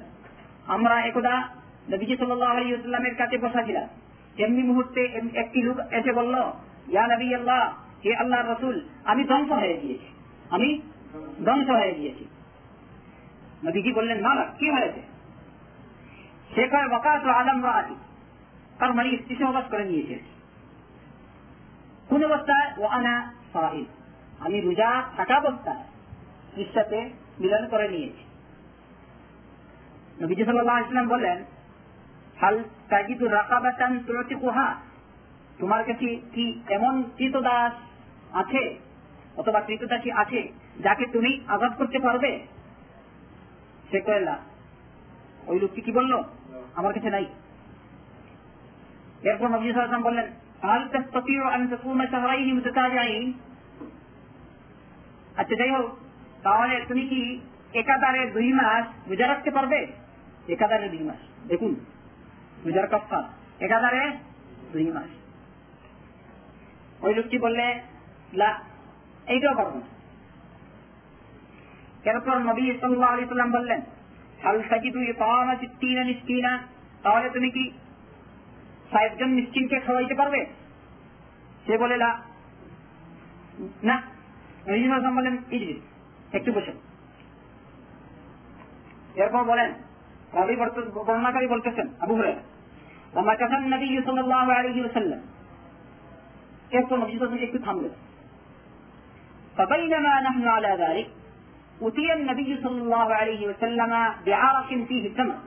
[0.66, 1.48] আমরা একদা
[1.92, 3.88] নবীজি সাল্লাল্লাহু আলাইহি ওয়াসাল্লামের কাছে বসা ছিলাম
[4.38, 5.02] এমনি মুহূর্তে
[5.34, 6.34] একটি লোক এসে বলল,
[6.88, 7.62] ইয়া নবী আল্লাহ
[8.04, 10.08] হে আল্লাহর রাসূল, আমি ধ্বংস হয়ে গিয়েছি।
[10.50, 10.80] আমি
[11.44, 12.24] ধ্বংস হয়ে গিয়েছি।
[13.64, 15.02] নবীজি বললেন, না কি হয়েছে?
[16.54, 17.94] সে কয়, ওয়াকাত আলম আদি
[18.78, 19.36] তার মানে স্ত্রী
[19.70, 20.16] করে নিয়েছে।
[22.08, 23.86] কোন অবস্থায়, ও আনা সাহিব,
[24.40, 25.84] আমি রোজা থাকা অবস্থায়
[26.64, 27.10] স্ত্রীর
[27.40, 28.25] মিলন করে নিয়েছি।
[30.20, 31.38] নবীজি সাল্লাহ ইসলাম বললেন,
[32.40, 32.56] হাল
[33.36, 33.92] রাকাবাতান
[35.60, 36.44] তোমার কাছে কি
[36.76, 37.74] এমন কৃতদাস
[38.40, 38.62] আছে
[39.40, 40.40] অথবা কৃতদাসী আছে
[40.86, 42.30] যাকে তুমি আজাদ করতে পারবে?
[43.90, 44.36] সে কয়লা
[45.50, 46.12] ওই লোকটি কি বলল,
[46.78, 47.26] আমার কাছে নাই।
[49.28, 50.26] এরপর নবী সাল্লাম বললেন,
[50.62, 51.62] হাল তাস্তাতিউ আন
[55.40, 55.88] আচ্ছা যাই হোক,
[56.44, 57.20] তাহলে তুমি কি
[57.80, 59.80] একাধারে দুই মাস রোজা রাখতে পারবে?
[60.48, 61.74] একাধারে দুই মাস। দেখুন
[62.64, 63.20] রোজার কফা
[63.60, 64.12] একাধারে
[64.72, 65.10] দুই মাস।
[67.04, 67.66] ওই লোকটি বললে
[69.26, 69.86] এইটাও পারব না।
[72.10, 73.80] এরপর নবী সাল্লাম বললেন
[77.02, 77.70] তাহলে তুমি কি
[78.90, 80.46] ষাটজন মিসকিনকে খাওয়াইতে পারবে?
[81.66, 82.10] সে বলে, লা।
[83.82, 84.02] না,
[84.66, 85.36] নবী বললেন
[86.32, 86.72] একটু বসে।
[89.14, 89.72] এরপর বলেন
[90.35, 92.43] রাবি বর্ত- বর্ণনাকারী বলতেছেন আবু হুরায়রা
[93.15, 95.19] ومكث النبي صلى الله عليه وسلم
[96.71, 97.93] এরপর নবী সাল্লাল্লাহু আলাইহি ওয়াসাল্লাম একটু থামলেন
[99.57, 101.07] فبينما نحن على ذلك
[101.81, 103.91] أتي النبي صلى الله عليه وسلم
[104.25, 105.39] بعرق فيه تمر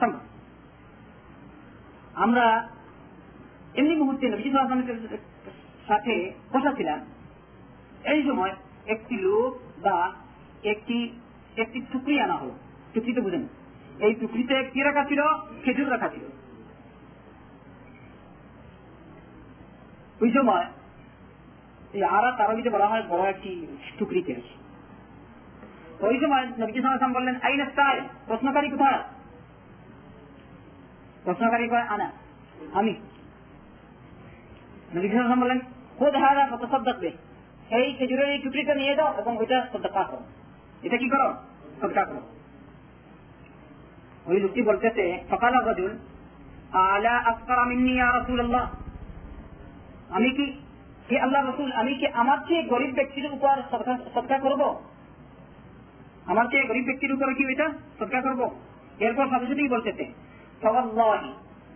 [0.00, 0.20] تمر
[2.14, 2.46] আমরা
[3.74, 5.24] এমনি মুহূর্তে নবী সাল্লাল্লাহু আলাইহি ওয়াসাল্লামের
[5.88, 6.14] সাথে
[6.52, 7.00] বসা ছিলাম
[8.04, 8.52] এই সময়
[8.86, 10.12] একটি লোক বা
[10.62, 10.98] একটি
[11.56, 12.54] একটি টুকরি আনা হলো
[12.94, 13.44] টুকরিতে বুঝেন
[13.99, 15.21] এই টুকরিতে কি রাখা ছিল?
[15.65, 16.23] খেজুর রাখা ছিল।
[20.21, 20.65] ওই সময়
[21.93, 23.67] এই আরা তারাবিতে বলা হয় বড় একটি
[23.99, 24.41] টুকরিতে
[25.99, 29.03] ওই সময় নবী সালাম বললেন, আইন স্টাইল প্রশ্নকারী কোথায়?
[31.23, 32.11] প্রশ্নকারী কয়, আনা,
[32.73, 32.95] আমি।
[34.95, 35.59] নবী সালাম বললেন,
[35.99, 37.05] খোদ হারা কত শব্দ
[37.73, 40.23] এই খেজুরের এই টুকরিটা নিয়ে দাও এবং ওইটা সদ্যা করো।
[40.83, 41.33] এটা কি করো?
[41.81, 42.36] সদ্যা করো।
[44.26, 45.92] ওই লোকটি বলতেছে সকাল রজুল
[46.82, 48.64] আলা আফকার মিন্নি ইয়া রাসূলুল্লাহ
[50.10, 50.46] আমি কি
[51.08, 53.54] হে আল্লাহ রসুল আমি কি আমার চেয়ে গরিব ব্যক্তির উপর
[54.14, 54.62] সৎকা করব
[56.26, 57.66] আমার চেয়ে গরিব ব্যক্তির উপরে কি এটা
[57.98, 58.40] সৎকা করব
[58.98, 60.04] এরপর সাথে সাথেই বলতেছে
[60.62, 61.22] فوالله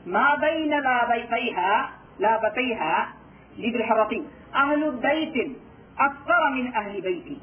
[0.07, 1.72] ما بين لابيتيها
[2.18, 2.95] لابتيها
[3.57, 4.12] لبالحرة
[4.55, 5.37] أهل بيت
[5.99, 7.39] أكثر من أهل بيتي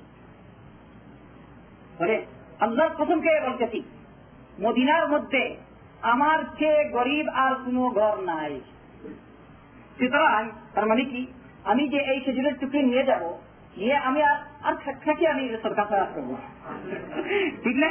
[1.99, 2.15] বলে
[2.59, 3.79] আল্লাহর প্রথম কে বলতেছি
[4.61, 5.56] মদিনার মধ্যে
[6.02, 8.61] আমার চেয়ে গরিব আর কোন ঘর নাই।
[9.98, 11.26] সুতরাং, তার মানে কি?
[11.64, 13.22] আমি যে এই খেজুরের টুকরি নিয়ে যাব,
[13.76, 14.22] নিয়ে আমি
[14.62, 16.36] আর খাকি আমি সরকার খারাপ করব
[17.64, 17.90] ঠিক না?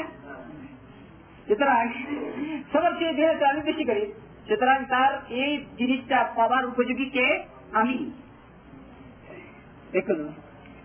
[1.48, 1.90] সুতরাং,
[2.74, 4.14] সবার চেয়ে যেহেতু আমি বেশি করি
[4.48, 7.44] সুতরাং তার এই জিনিসটা পাবার উপযোগী কে?
[7.72, 8.12] আমি।
[9.92, 10.34] দেখুন,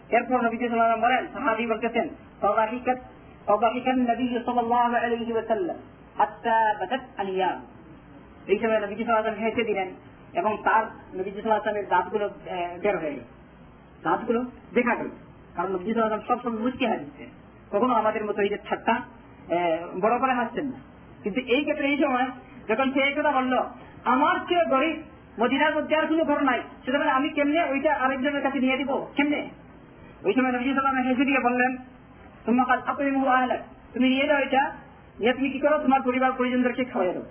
[0.08, 0.60] এরপর নবীজ
[1.00, 2.08] বলেন, সাহাবি বলতেছেন
[2.40, 2.98] সবাহিকত
[3.47, 5.77] فضحك النبي صلى الله عليه وسلم
[6.17, 7.57] حتى بدت أنيام
[8.47, 9.89] এই সময় নবীজি সাল্লাম হেসে দিলেন
[10.33, 10.83] এবং তার
[11.17, 12.25] নবীজি সাল্লামের দাঁতগুলো
[12.83, 13.27] বের হয়ে গেল
[14.03, 14.39] দাঁতগুলো
[14.73, 15.09] দেখা গেল
[15.55, 17.23] কারণ নবীজি সাল্লাম সবসময় মুচকি হাসছে
[17.71, 18.95] কখনো আমাদের মতো এই যে ঠাট্টা
[20.03, 20.79] বড় করে হাসছেন না
[21.23, 22.27] কিন্তু এই ক্ষেত্রে এই সময়
[22.69, 23.59] যখন সে এই কথা বললো
[24.05, 24.97] আমার চেয়ে গরিব
[25.41, 29.41] মদিনার মধ্যে আর কোনো ঘর নাই সুতরাং আমি কেমনে ওইটা আরেকজনের কাছে নিয়ে দিব কেমনে
[30.25, 31.71] ওই সময় নবী সাল্লাম হেসে দিয়ে বললেন
[32.46, 33.10] তোমার আপনি
[33.92, 34.72] তুমি নিয়ে যাও এটা
[35.18, 37.24] নিয়ে তুমি কি করো তোমার পরিবার পরিজনদেরকে খাওয়াই দাও।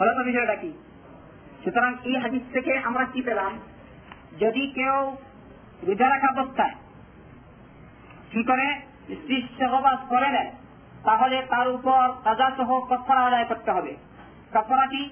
[0.00, 0.72] হলো তো বিষয়টা কি
[1.64, 3.52] সুতরাং এই হাদিস থেকে আমরা কি পেলাম?
[4.40, 5.16] যদি কেউ
[5.86, 6.74] রোজা রাখা অবস্থায়
[8.30, 8.66] কি করে
[9.16, 10.50] স্ত্রী সহবাস করে নেয়
[11.04, 13.96] তাহলে তার উপর কাজা সহ কফারা আদায় করতে হবে।
[14.54, 15.10] কফারা কি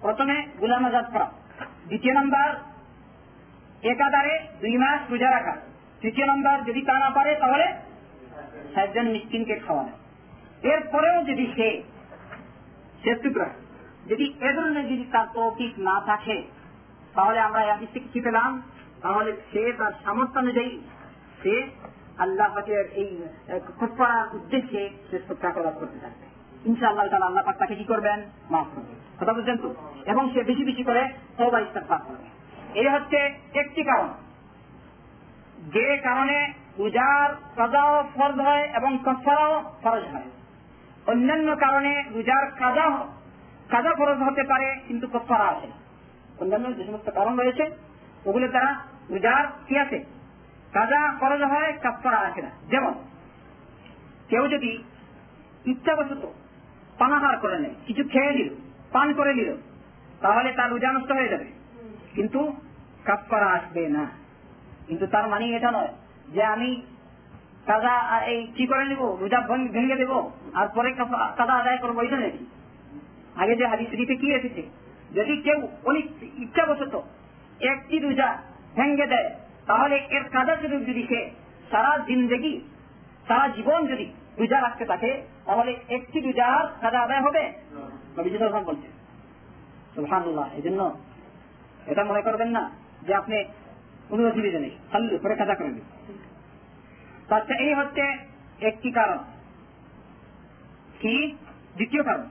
[0.00, 1.26] প্রথমে গুলাম আজাদ করা
[1.86, 2.48] দ্বিতীয় নম্বর
[3.82, 5.54] একাধারে দুই মাস রোজা রাখা
[6.04, 7.72] তৃতীয় নম্বর, যদি তা না পারে, তাহলে
[8.74, 9.90] সাতজন মিসকিনকে খাওয়ানো।
[10.68, 11.82] এরপরেও যদি সে
[13.04, 13.30] সে
[14.06, 16.42] যদি এ ধরনের যদি তার তৌফিক না থাকে,
[17.14, 17.78] তাহলে আমরা
[18.12, 18.62] কি পেলাম?
[19.02, 20.80] তাহলে সে তার সামর্থ্য অনুযায়ী
[21.42, 21.66] সে
[22.18, 23.22] আল্লাহ পাকের এই
[23.78, 26.26] খোঁজপড়ার উদ্দেশ্যে সে সত্যাগ্রহ করতে থাকবে।
[26.68, 28.22] ইনশাআল্লাহ তাহলে আল্লাহ পাক তাকে কি করবেন?
[28.50, 29.74] মাফ করবেন। কথা বুঝছেন তো?
[30.06, 32.24] এবং সে বেশি বেশি করে সবাই ইস্তাফার করবে।
[32.80, 33.16] এই হচ্ছে
[33.54, 34.08] একটি কারণ।
[35.72, 40.24] যে কারণে রোজার কাজাও ফরজ হয় এবং কফারাও ফরজ হয়।
[41.06, 43.06] অন্যান্য কারণে রোজার কাজা
[43.70, 45.66] কাজা ফরজ হতে পারে, কিন্তু কফারা আছে।
[46.38, 47.70] অন্যান্য যে সমস্ত কারণ রয়েছে
[48.26, 50.04] ওগুলোর দ্বারা রোজার কি আছে?
[50.72, 52.94] কাজা ফরজ হয় কাফারা আছে না। যেমন,
[54.28, 54.82] কেউ যদি
[55.66, 56.26] ইচ্ছাবশত
[56.98, 58.54] পানাহার করে নেয়, কিছু খেয়ে নিল,
[58.92, 59.56] পান করে নিল,
[60.20, 61.44] তাহলে তার রোজা নষ্ট হয়ে যাবে।
[62.14, 62.52] কিন্তু
[63.04, 64.23] কাফারা আসবে না।
[64.88, 65.92] কিন্তু তার মানে এটা নয়
[66.34, 66.70] যে আমি
[68.32, 68.84] এই কি করে
[69.22, 69.40] রোজা
[69.74, 70.12] ভেঙে দেব?
[70.58, 70.90] আর পরে
[71.38, 71.96] কাদা আদায় করব?
[72.06, 72.42] এটা নাকি?
[73.42, 73.64] আগে যে
[74.22, 74.62] কি এসেছে?
[75.16, 76.06] যদি কেউ অনেক
[76.44, 76.94] ইচ্ছাবশত
[77.70, 78.28] একটি রোজা
[78.76, 79.28] ভেঙে দেয়,
[79.66, 80.24] তাহলে এর
[80.88, 81.20] যদি সে
[81.70, 81.92] সারা
[83.28, 84.06] সারা জীবন যদি
[84.38, 85.10] রোজা রাখতে থাকে,
[85.46, 87.42] তাহলে একটি রোজার কাজা আদায় হবে?
[88.68, 88.88] বলছে
[90.56, 90.80] এই জন্য
[91.86, 92.62] এটা মনে করবেন না
[93.02, 93.36] যে আপনি
[94.08, 95.70] কোনো অসুবিধা নেই খাল্লু করে কাজা করে
[97.34, 98.04] আচ্ছা এই হচ্ছে
[98.60, 99.18] একটি কারণ।
[101.00, 101.14] কি?
[101.74, 102.26] দ্বিতীয় কারণ।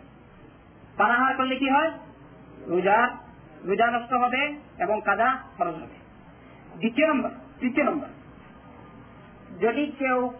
[0.97, 1.91] পানাহার করলে কি হয়?
[3.65, 4.41] রোজা নষ্ট হবে
[4.78, 5.97] এবং কাদা খরচ হবে।
[6.78, 8.07] দ্বিতীয় নম্বর, তৃতীয় নম্বর।
[9.61, 10.32] যদি কেউ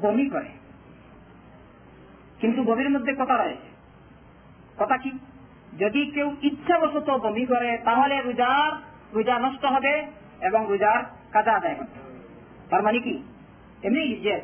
[0.00, 0.50] বমি করে,
[2.40, 3.68] কিন্তু বমির মধ্যে কথা রয়েছে,
[4.78, 5.10] কথা কি?
[5.78, 9.92] যদি কেউ ইচ্ছাবশত বমি করে, তাহলে রোজার রোজা নষ্ট হবে
[10.40, 11.00] এবং রোজার
[11.32, 11.98] কাজা আদায় করতে
[12.70, 13.14] তার মানে কি?
[13.82, 14.34] এমনি নিজে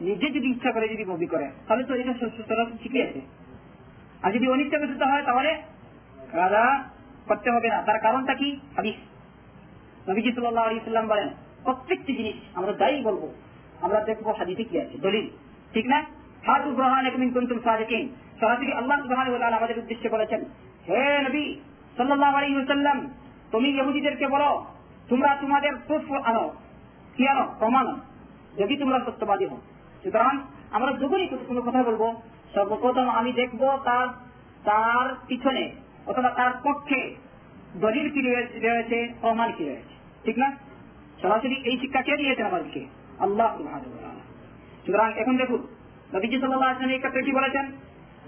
[0.00, 2.12] নিজে যদি ইচ্ছা করে যদি বমি করে, তাহলে তো এটা
[2.82, 3.20] ঠিকই আছে।
[4.22, 5.50] আর যদি অনিচ্ছাকৃত হয়, তাহলে
[6.32, 6.64] রাজা
[7.28, 8.48] করতে হবে না। তার কারণটা কি?
[8.76, 8.98] হাদিস।
[10.08, 11.28] নবীজি সাল্লাহ আলী সাল্লাম বলেন,
[11.64, 13.22] প্রত্যেকটি জিনিস আমরা যাই বলব,
[13.80, 15.26] আমরা দেখব হাদিসে কি আছে। দলিল।
[15.72, 15.98] ঠিক না?
[16.46, 18.04] হাত গ্রহণ একমিন কুন্তুম সাজেকিন
[18.40, 20.40] সরাসরি আল্লাহ সুবহান আমাদের উদ্দেশ্যে বলেছেন,
[20.88, 21.44] হে নবী
[21.96, 22.98] সাল্লাহ আলী সাল্লাম
[23.52, 24.50] তুমি ইহুদিদেরকে বলো,
[25.08, 26.44] তোমরা তোমাদের প্রুফ আনো,
[27.16, 27.86] কি আনো, প্রমাণ
[28.58, 29.56] যদি তোমরা সত্যবাদী হো
[30.02, 30.34] সুতরাং
[30.70, 32.02] আমরা যখনই কোনো কথা বলব।
[32.54, 34.08] সর্বপ্রথম আমি দেখব তার
[34.64, 35.64] তার পিছনে
[36.06, 37.00] অথবা তার পক্ষে
[37.76, 39.94] দলিল কি রয়েছে প্রমাণ কি রয়েছে।
[40.24, 40.48] ঠিক না?
[41.22, 42.82] সরাসরি এই শিক্ষা কে দিয়েছেন আমাদেরকে?
[43.18, 43.50] আল্লাহ
[44.86, 45.60] সুতরাং এখন দেখুন,
[46.14, 47.66] নবীজি সাল্লাহ এই ক্ষেত্রে কি বলেছেন?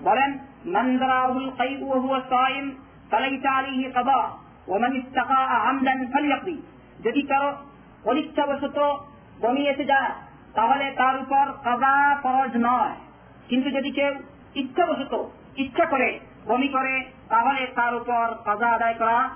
[0.02, 0.30] বলেন
[0.74, 2.64] মন্দরাহুল কাইবু হুয়া সাইম
[3.12, 4.20] আলাইহি কাদা।
[4.68, 6.62] ওমান ইস্তাকা আমদান ফালিয়াকদি
[7.04, 7.56] যদি কারও
[8.04, 9.06] অনিচ্ছাবশত
[9.40, 10.10] বমি এসে যায়,
[10.54, 12.96] তাহলে তার উপর কাদা ফরজ নয়।
[13.48, 14.14] কিন্তু যদি কেউ
[14.54, 19.30] ইচ্ছাবশত ইচ্ছা করে, বমি করে, তাহলে তার উপর কাজা আদায় করা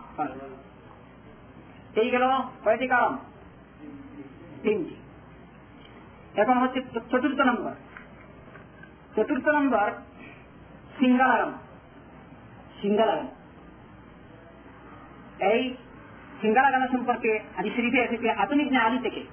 [1.97, 2.31] এই গেল
[2.65, 3.17] কয়টি কারণ।
[4.63, 4.95] তিনটি।
[6.41, 7.73] এখন হচ্ছে চতুর্থ নম্বর।
[9.17, 9.91] চতুর্থ নম্বর
[10.99, 11.53] সিঙ্গা লাগানো
[15.41, 15.75] এই
[16.41, 19.25] সিঙ্গা লাগানো সম্পর্কে আদি শরীফে এসেছে আধুনিক আলী থেকে।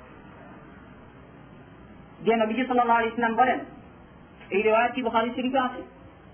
[2.21, 3.59] যে নবীজি সাল্লাহ ইসলাম বলেন,
[4.49, 5.81] এই রেওয়ায়তটি বহারি শরীফে আছে?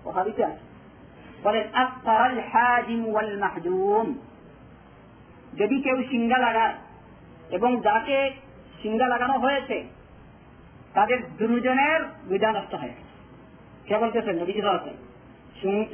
[0.04, 0.58] বহারিতে আছে।
[1.42, 4.18] বলেন, আফতারাল হাজিম ওয়াল মাহজুম।
[5.58, 6.74] যদি কেউ সিঙ্গা লাগায়
[7.50, 8.30] এবং যাকে
[8.82, 9.84] সিঙ্গা লাগানো হয়েছে,
[10.94, 12.92] তাদের দুজনের বিধা নষ্ট হয়ে।
[13.86, 14.42] কে বলতেছেন?
[14.42, 14.62] নবীজি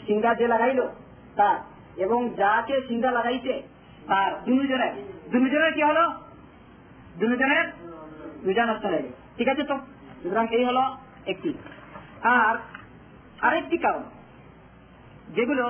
[0.07, 0.93] সিঙ্গা যে লাগাইলো,
[1.37, 3.55] তার এবং যাকে সিঙ্গা লাগাইছে,
[4.09, 4.93] তার দুজনের
[5.33, 6.05] দুজনের কি হলো?
[7.19, 9.05] দুজনের নষ্ট হয়ে
[9.37, 9.77] ঠিক আছে তো?
[10.23, 10.83] সুতরাং এই হলো
[11.27, 11.51] একটি।
[12.23, 12.55] আর
[13.41, 14.05] আরেকটি কারণ,
[15.37, 15.67] যেগুলো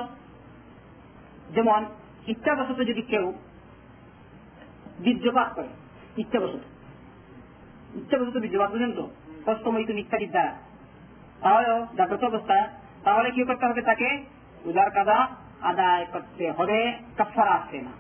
[1.55, 1.81] যেমন
[2.27, 3.27] ইচ্ছাবশত যদি কেউ
[5.05, 5.71] বীর্যপাত করে,
[6.17, 6.63] ইচ্ছাবশত।
[7.99, 9.05] ইচ্ছাবশত বীর্যপাত বুঝেন তো?
[9.65, 10.53] তুমি ইত্যাদির দ্বারা
[11.43, 12.67] তাহলেও জাগ্রত অবস্থায়
[13.05, 14.09] তাহলে কি করতে হবে তাকে
[14.65, 15.19] উদার কাদা
[15.63, 16.79] আদায় করতে হবে
[17.19, 17.93] কফার আসবে না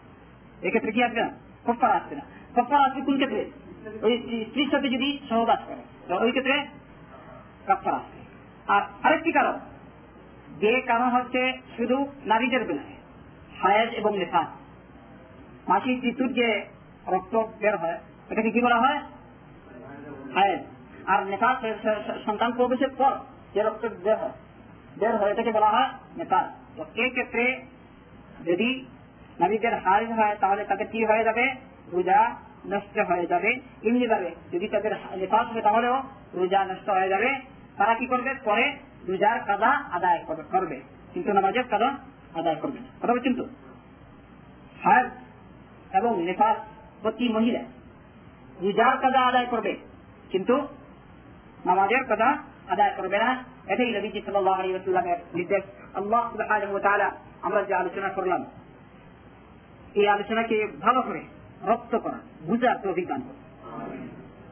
[0.62, 1.30] এক্ষেত্রে কি আসবে না?
[1.66, 2.24] কফার আসবে না
[2.56, 3.42] কফার আসবে কোন ক্ষেত্রে?
[4.02, 4.14] ওই
[4.46, 5.82] স্ত্রীর সাথে যদি সহবাস করে
[6.24, 6.56] ওই ক্ষেত্রে
[7.66, 8.20] কফার আসবে
[8.68, 9.56] আর আরেকটি কারণ,
[10.60, 11.42] যে কারণ হচ্ছে
[11.76, 11.96] শুধু
[12.26, 12.96] নারীদের বেলায়
[13.62, 14.42] হায়াজ এবং লেখা
[15.68, 16.48] মাসিক ঋতুর যে
[17.06, 17.98] রক্ত বের হয়
[18.30, 18.98] এটাকে কি বলা হয়?
[20.34, 20.60] হায়াজ।
[21.06, 21.48] আর নেতা
[22.26, 23.12] সন্তান প্রবেশের পর
[23.54, 24.34] যে রক্ত বের হয়
[24.98, 26.40] বের হয়, এটাকে বলা হয় নেতা
[28.46, 28.70] যদি
[29.40, 29.74] নারীদের
[30.16, 31.44] হয়, তাহলে তাদের কি হয়ে যাবে?
[31.92, 32.18] রোজা
[32.66, 33.50] নষ্ট হয়ে যাবে।
[33.82, 35.16] এমনি যাবে যদি তাদের হয়,
[35.62, 35.96] তাহলেও
[36.34, 37.30] রোজা নষ্ট হয়ে যাবে।
[37.76, 38.30] তারা কি করবে?
[38.44, 38.66] পরে
[39.08, 40.20] রোজার কাদা আদায়
[40.52, 40.76] করবে।
[41.14, 41.88] কিন্তু নামাজের কাদা
[42.34, 43.12] আদায় করবে কথা
[44.84, 45.04] হার
[45.92, 46.56] এবং নেপাস
[47.02, 47.62] প্রতি মহিলা
[48.60, 49.72] রোজার কাদা আদায় করবে,
[50.30, 50.54] কিন্তু
[51.64, 52.28] নামাজের কাদা
[52.68, 53.30] আদায় করবে না।
[53.68, 53.90] এটাই
[54.26, 54.72] সাল্লাহ আলী
[55.34, 55.64] নির্দেশ।
[55.98, 56.22] আল্লাহ
[57.46, 58.42] আমরা যে আলোচনা করলাম,
[60.00, 61.22] এই আলোচনাকে ভালো করে
[61.70, 62.18] রপ্ত করা
[62.48, 63.22] বুঝার তো অভিজ্ঞান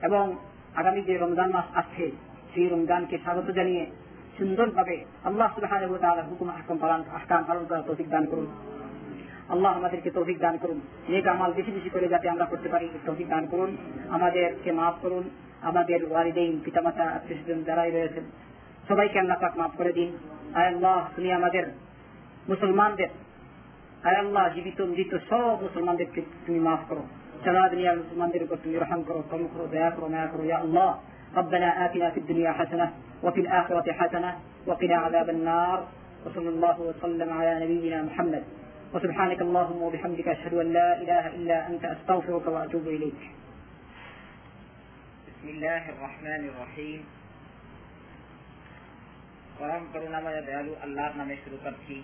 [0.07, 0.25] এবং
[0.81, 2.05] আগামী যে রমজান মাস আসছে,
[2.53, 3.85] সেই রমজানকে স্বাগত জানিয়ে
[4.39, 4.97] সুন্দরভাবে
[5.29, 5.73] আল্লাহ সুবাহ
[6.31, 8.49] হুকুম আহকাম পালন আহকাম পালন করার তৌফিক দান করুন।
[9.55, 10.79] আল্লাহ আমাদেরকে তৌফিক দান করুন।
[11.13, 13.71] নেক আমাল বেশি বেশি করে যাতে আমরা করতে পারি তৌফিক দান করুন।
[14.17, 15.25] আমাদেরকে মাফ করুন।
[15.69, 18.25] আমাদের ওয়ারিদেইন পিতামাতা আত্মীয় স্বজন যারাই রয়েছেন,
[18.89, 20.11] সবাইকে আল্লাহ পাক মাফ করে দিন।
[20.56, 21.66] আয় আল্লাহ তুমি আমাদের
[22.50, 23.10] মুসলমানদের
[24.04, 27.04] আয় আল্লাহ জীবিত মৃত সব মুসলমানদেরকে তুমি মাফ করো
[27.44, 30.92] সারা দুনিয়ার মুসলমানদের উপর তুমি রহম করো কম করো দয়া করো মায়া করো ইয়া আল্লাহ
[31.36, 32.88] ربنا آتنا في الدنيا حسنة
[33.24, 34.32] وفي الآخرة حسنة
[34.68, 35.78] وقنا عذاب النار
[36.24, 38.44] وصلى الله وسلم على نبينا محمد
[38.94, 43.22] وسبحانك اللهم وبحمدك أشهد أن لا إله إلا أنت أستغفرك وأتوب إليك
[45.28, 47.00] بسم الله الرحمن الرحيم
[49.59, 51.95] পরম করুণাময় দয়ালু আল্লাহর নামে শুরু করছি।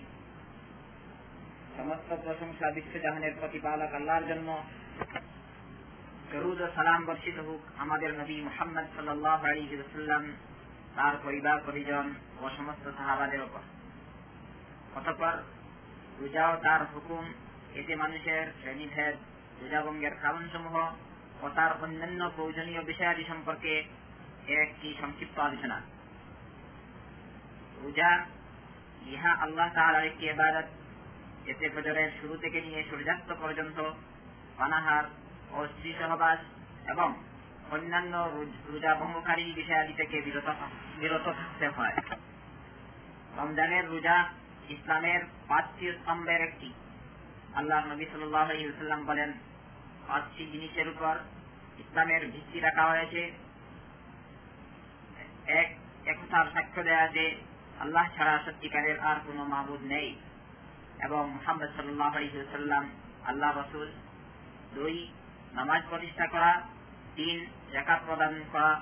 [1.77, 4.49] সমস্ত প্রশংসা বিশ্বজাহানের প্রতিপালক আল্লাহর জন্য।
[6.75, 10.23] সালাম বর্ষিত হোক আমাদের নবী মোহাম্মদ সাল্লাহ আলী সাল্লাম
[10.95, 12.07] তার পরিবার, পরিজন
[12.41, 13.63] ও সমস্ত সাহাবাদের ওপর
[14.97, 15.35] অতপর
[16.19, 17.23] রোজা ও তার হুকুম,
[17.75, 19.15] এতে মানুষের শ্রেণীভেদ,
[19.61, 20.13] রোজাভঙ্গের
[21.43, 23.73] ও তার অন্যান্য প্রয়োজনীয় বিষয়াদি সম্পর্কে
[24.61, 25.77] একটি সংক্ষিপ্ত আলোচনা।
[27.83, 28.25] রোজা
[29.05, 30.67] ইহা আল্লাহ তাহার একটি এবাদত
[31.45, 33.77] এতে ফজরের শুরু থেকে নিয়ে সূর্যাস্ত পর্যন্ত
[34.57, 35.03] পানাহার
[35.51, 36.39] ও স্ত্রী সহবাস
[36.89, 37.09] এবং
[37.71, 38.29] অন্যান্য
[38.67, 40.47] রোজা ভঙ্গকারী বিষয়াদি থেকে বিরত
[40.97, 41.95] বিরত থাকতে হয়।
[43.37, 44.17] রমজানের রোজা
[44.69, 46.73] ইসলামের পাঁচটি স্তম্ভের একটি।
[47.55, 49.33] আল্লাহ নবী সাল্লাম বলেন,
[50.07, 51.15] পাঁচটি জিনিসের উপর
[51.79, 53.21] ইসলামের ভিত্তি রাখা হয়েছে।
[55.47, 55.69] এক
[56.05, 57.25] একতার সাক্ষ্য দেয়া যে
[57.83, 60.19] আল্লাহ ছাড়া সত্যিকারের আর কোন মাহবুদ নেই।
[61.03, 62.89] এবং মোহাম্মদ সাল্লাম
[63.25, 63.91] আল্লাহ রসুল,
[64.73, 65.11] দুই,
[65.53, 66.61] নামাজ প্রতিষ্ঠা করা,
[67.15, 68.81] তিন জাকাত প্রদান করা,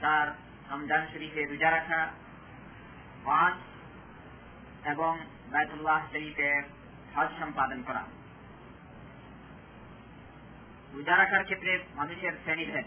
[0.00, 0.26] চার,
[0.72, 2.08] রমজান শরীফে রোজা রাখা,
[3.24, 3.54] পাঁচ,
[4.86, 5.18] এবং
[5.52, 6.62] বায়তুল্লাহ শরীফে
[7.16, 8.02] হজ সম্পাদন করা।
[10.92, 12.84] রোজা রাখার ক্ষেত্রে মানুষের শ্রেণীভেদ।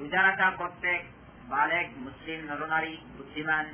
[0.00, 1.04] রোজা রাখা প্রত্যেক
[1.48, 3.66] বালেক, মুসলিম, নরনারী, বুদ্ধিমান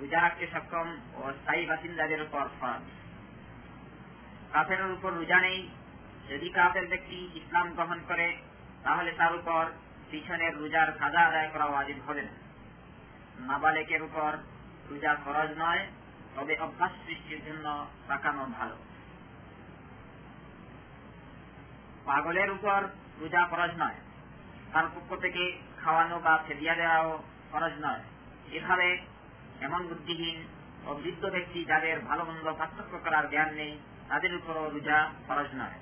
[0.00, 2.84] রোজা রাখতে সক্ষম ও স্থায়ী বাসিন্দাদের উপর ফরজ
[4.52, 5.68] কাফের উপর রোজা নেই।
[6.30, 8.36] যদি কাফের ব্যক্তি ইসলাম গ্রহণ করে,
[8.82, 9.62] তাহলে তার উপর
[10.10, 12.34] পিছনের রোজার কাজা আদায় করা ওয়াজিব হবে না।
[13.46, 14.30] নাবালেকের উপর
[14.90, 15.86] রোজা খরচ নয়,
[16.36, 18.76] তবে অভ্যাস সৃষ্টির জন্য রাখানো ভালো।
[22.04, 22.80] পাগলের উপর
[23.20, 23.98] রোজা খরচ নয়,
[24.72, 25.42] তার পক্ষ থেকে
[25.82, 27.08] খাওয়ানো বা ফেরিয়া দেওয়াও
[27.50, 28.02] খরচ নয়।
[28.56, 28.88] এভাবে
[29.66, 30.38] এমন বুদ্ধিহীন
[30.86, 33.72] ও বৃদ্ধ ব্যক্তি যাদের ভালো মন্দ পার্থক্য করার জ্ঞান নেই,
[34.08, 35.78] তাদের উপরও রোজা ফরজ নয়।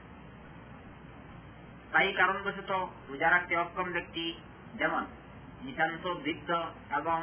[1.93, 2.71] তাই কারণবশত
[3.09, 4.25] রোজা রাখতে অক্ষম ব্যক্তি
[4.75, 5.03] যেমন
[5.65, 6.51] নিতান্ত বৃদ্ধ
[6.99, 7.19] এবং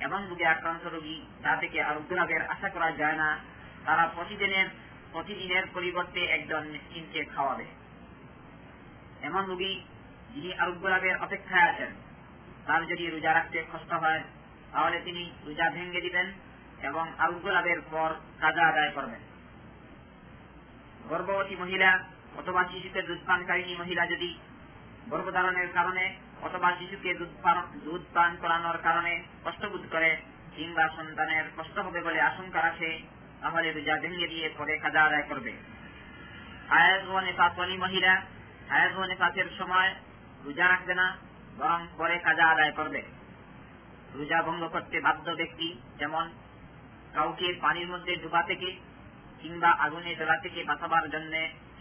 [0.00, 3.28] এমন রোগে আক্রান্ত রোগী তা থেকে আরোগ্য লাভের আশা করা যায় না,
[3.86, 4.68] তারা প্রতিদিনের
[5.12, 7.66] প্রতিদিনের পরিবর্তে একজন মিসকিনকে খাওয়াবে।
[9.22, 9.72] এমন রোগী
[10.34, 11.90] যিনি আরোগ্য লাভের অপেক্ষায় আছেন
[12.66, 14.22] তার যদি রোজা রাখতে কষ্ট হয়,
[14.72, 16.26] তাহলে তিনি রোজা ভেঙে দিবেন
[16.82, 19.20] এবং আরোগ্য লাভের পর কাজা আদায় করবেন।
[21.08, 21.90] গর্ভবতী মহিলা
[22.38, 24.30] অথবা শিশুকে দুধ পানকারিনী মহিলা যদি
[25.08, 26.04] গর্ভধারণের কারণে
[26.42, 27.10] অথবা শিশুকে
[27.84, 29.12] দুধ পান করানোর কারণে
[29.44, 30.10] কষ্টবোধ করে
[30.56, 32.90] কিংবা সন্তানের কষ্ট হবে বলে আশঙ্কা রাখে,
[33.40, 35.52] তাহলে রোজা ভেঙে দিয়ে পরে কাজা আদায় করবে।
[36.68, 38.12] হায়াজ ও নেপাতলি মহিলা
[38.68, 39.90] হায়াজ ও নেপাতের সময়
[40.44, 41.06] রোজা রাখবে না
[41.60, 43.02] বরং পরে কাজা আদায় করবে।
[44.14, 46.30] রোজা ভঙ্গ করতে বাধ্য ব্যক্তি যেমন
[47.14, 48.76] কাউকে পানির মধ্যে ডুবা থেকে
[49.40, 51.32] কিংবা আগুনে জ্বলা থেকে বাঁচাবার জন্য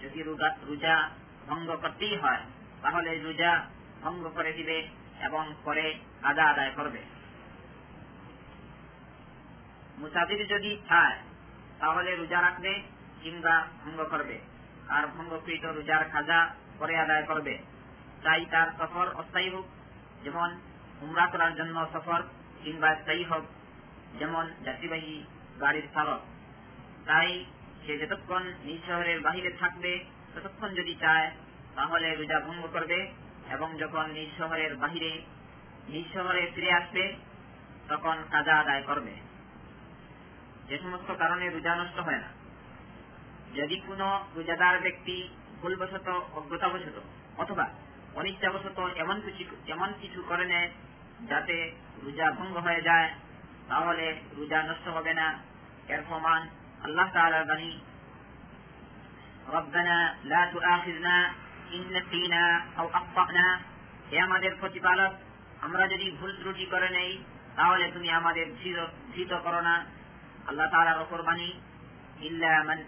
[0.02, 0.24] যদি
[0.68, 1.10] রোজা
[1.48, 2.42] ভঙ্গ করতেই হয়,
[2.82, 3.66] তাহলে রোজা
[4.02, 4.88] ভঙ্গ করে দিবে
[5.22, 7.02] এবং পরে কাজা আদায় করবে।
[9.98, 11.18] মুসাফির যদি চায়
[11.80, 12.82] তাহলে রোজা রাখবে
[13.22, 14.40] কিংবা ভঙ্গ করবে।
[14.90, 17.58] আর ভঙ্গকৃত রোজার খাজা পরে আদায় করবে।
[18.24, 19.66] তাই তার সফর অস্থায়ী হোক,
[20.24, 20.60] যেমন
[21.02, 22.22] উমরা করার জন্য সফর
[22.64, 23.44] কিংবা স্থায়ী হোক,
[24.20, 25.24] যেমন যাত্রীবাহী
[25.62, 26.20] গাড়ির চালক।
[27.06, 27.46] তাই
[27.86, 30.04] সে যতক্ষণ নিজ শহরের বাহিরে থাকবে,
[30.36, 31.32] ততক্ষণ যদি চায়,
[31.76, 33.12] তাহলে রোজা ভঙ্গ করবে
[33.50, 35.22] এবং যখন নিজ শহরের বাহিরে,
[35.88, 37.16] নিজ শহরে ফিরে আসবে,
[37.88, 39.12] তখন কাজা আদায় করবে।
[40.68, 42.28] যে সমস্ত কারণে রোজা নষ্ট হয় না।
[43.56, 45.30] যদি কোনো রোজাদার ব্যক্তি
[45.62, 47.02] ভুলবশত, অজ্ঞতাবশত
[47.38, 47.70] অথবা
[48.16, 50.70] অনিচ্ছাবশত এমন কিছু এমন কিছু করে নেয়
[51.28, 51.72] যাতে
[52.04, 53.12] রোজা ভঙ্গ হয়ে যায়।
[53.70, 55.40] তাহলে রোজা নষ্ট হবে না।
[55.88, 56.48] এর প্রমাণ
[56.84, 57.10] আল্লাহ
[64.20, 65.14] আমাদের প্রতিপালক,
[65.62, 67.24] আমরা যদি ভুল ত্রুটি করে নেই,
[67.56, 68.56] তাহলে তুমি আমাদের
[69.14, 69.86] ধৃত করো না।
[70.48, 71.54] আল্লাহ তাআলার ওপর বাণী,
[72.22, 72.84] ইল্লা মান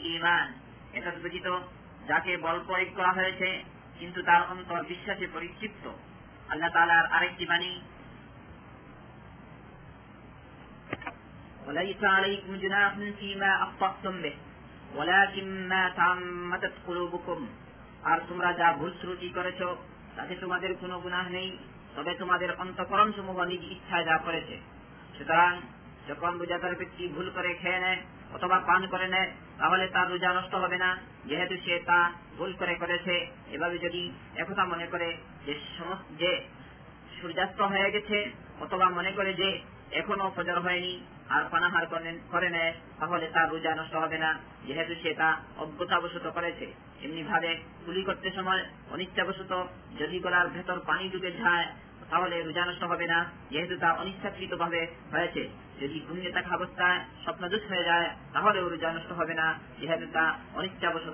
[0.00, 0.52] ঈমান।
[0.92, 1.10] এটা
[2.07, 3.49] যাকে বল প্রয়োগ করা হয়েছে
[3.99, 5.85] কিন্তু তার অন্তর বিশ্বাসে পরিতৃপ্ত
[6.49, 7.73] আল্লাহ তালার আরেকটি বাণী
[11.67, 14.35] وليس عليكم جناح فيما أخطأتم به
[14.95, 17.39] ولكن ما تعمدت قلوبكم
[18.03, 19.61] আর তোমরা যা ভুল ত্রুটি করেছ
[20.17, 21.49] তাতে তোমাদের কোনো গুনাহ নেই
[21.95, 24.55] তবে তোমাদের অন্তকরণ সমূহ নিজ ইচ্ছায় যা করেছে
[25.17, 25.53] সুতরাং
[26.07, 28.01] যখন রোজাদার ব্যক্তি ভুল করে খেয়ে নেয়
[28.34, 30.90] অথবা পান করে নেয়, তাহলে তার রোজা নষ্ট হবে না।
[31.26, 31.98] যেহেতু সে তা
[32.38, 33.14] ভুল করে করেছে,
[33.50, 34.02] এভাবে যদি
[34.36, 35.08] একথা মনে করে
[35.46, 35.54] যে
[36.10, 36.32] যে
[37.20, 38.18] সূর্যাস্ত হয়ে গেছে,
[38.60, 39.48] অথবা মনে করে যে
[39.92, 40.92] এখনও ফজর হয়নি
[41.28, 41.86] আর পানাহার
[42.30, 44.30] করে নেয়, তাহলে তার রোজা নষ্ট হবে না।
[44.66, 45.28] যেহেতু সে তা
[45.58, 46.66] অজ্ঞতাবশত করেছে।
[47.02, 47.50] এমনি ভাবে
[47.86, 49.52] গুলি করতে সময় অনিচ্ছাবশত
[49.98, 51.66] যদি গলার ভেতর পানি ডুবে যায়,
[52.10, 53.18] তাহলে রোজা নষ্ট হবে না।
[53.50, 54.80] যেহেতু তা অনিচ্ছাকৃত ভাবে
[55.12, 55.42] হয়েছে।
[55.82, 59.46] যদি ঘুমিয়ে থাকা অবস্থায় স্বপ্নদোষ হয়ে যায় তাহলে রোজা নষ্ট হবে না।
[60.12, 60.24] তা
[60.54, 61.10] অনিচ্ছাবশত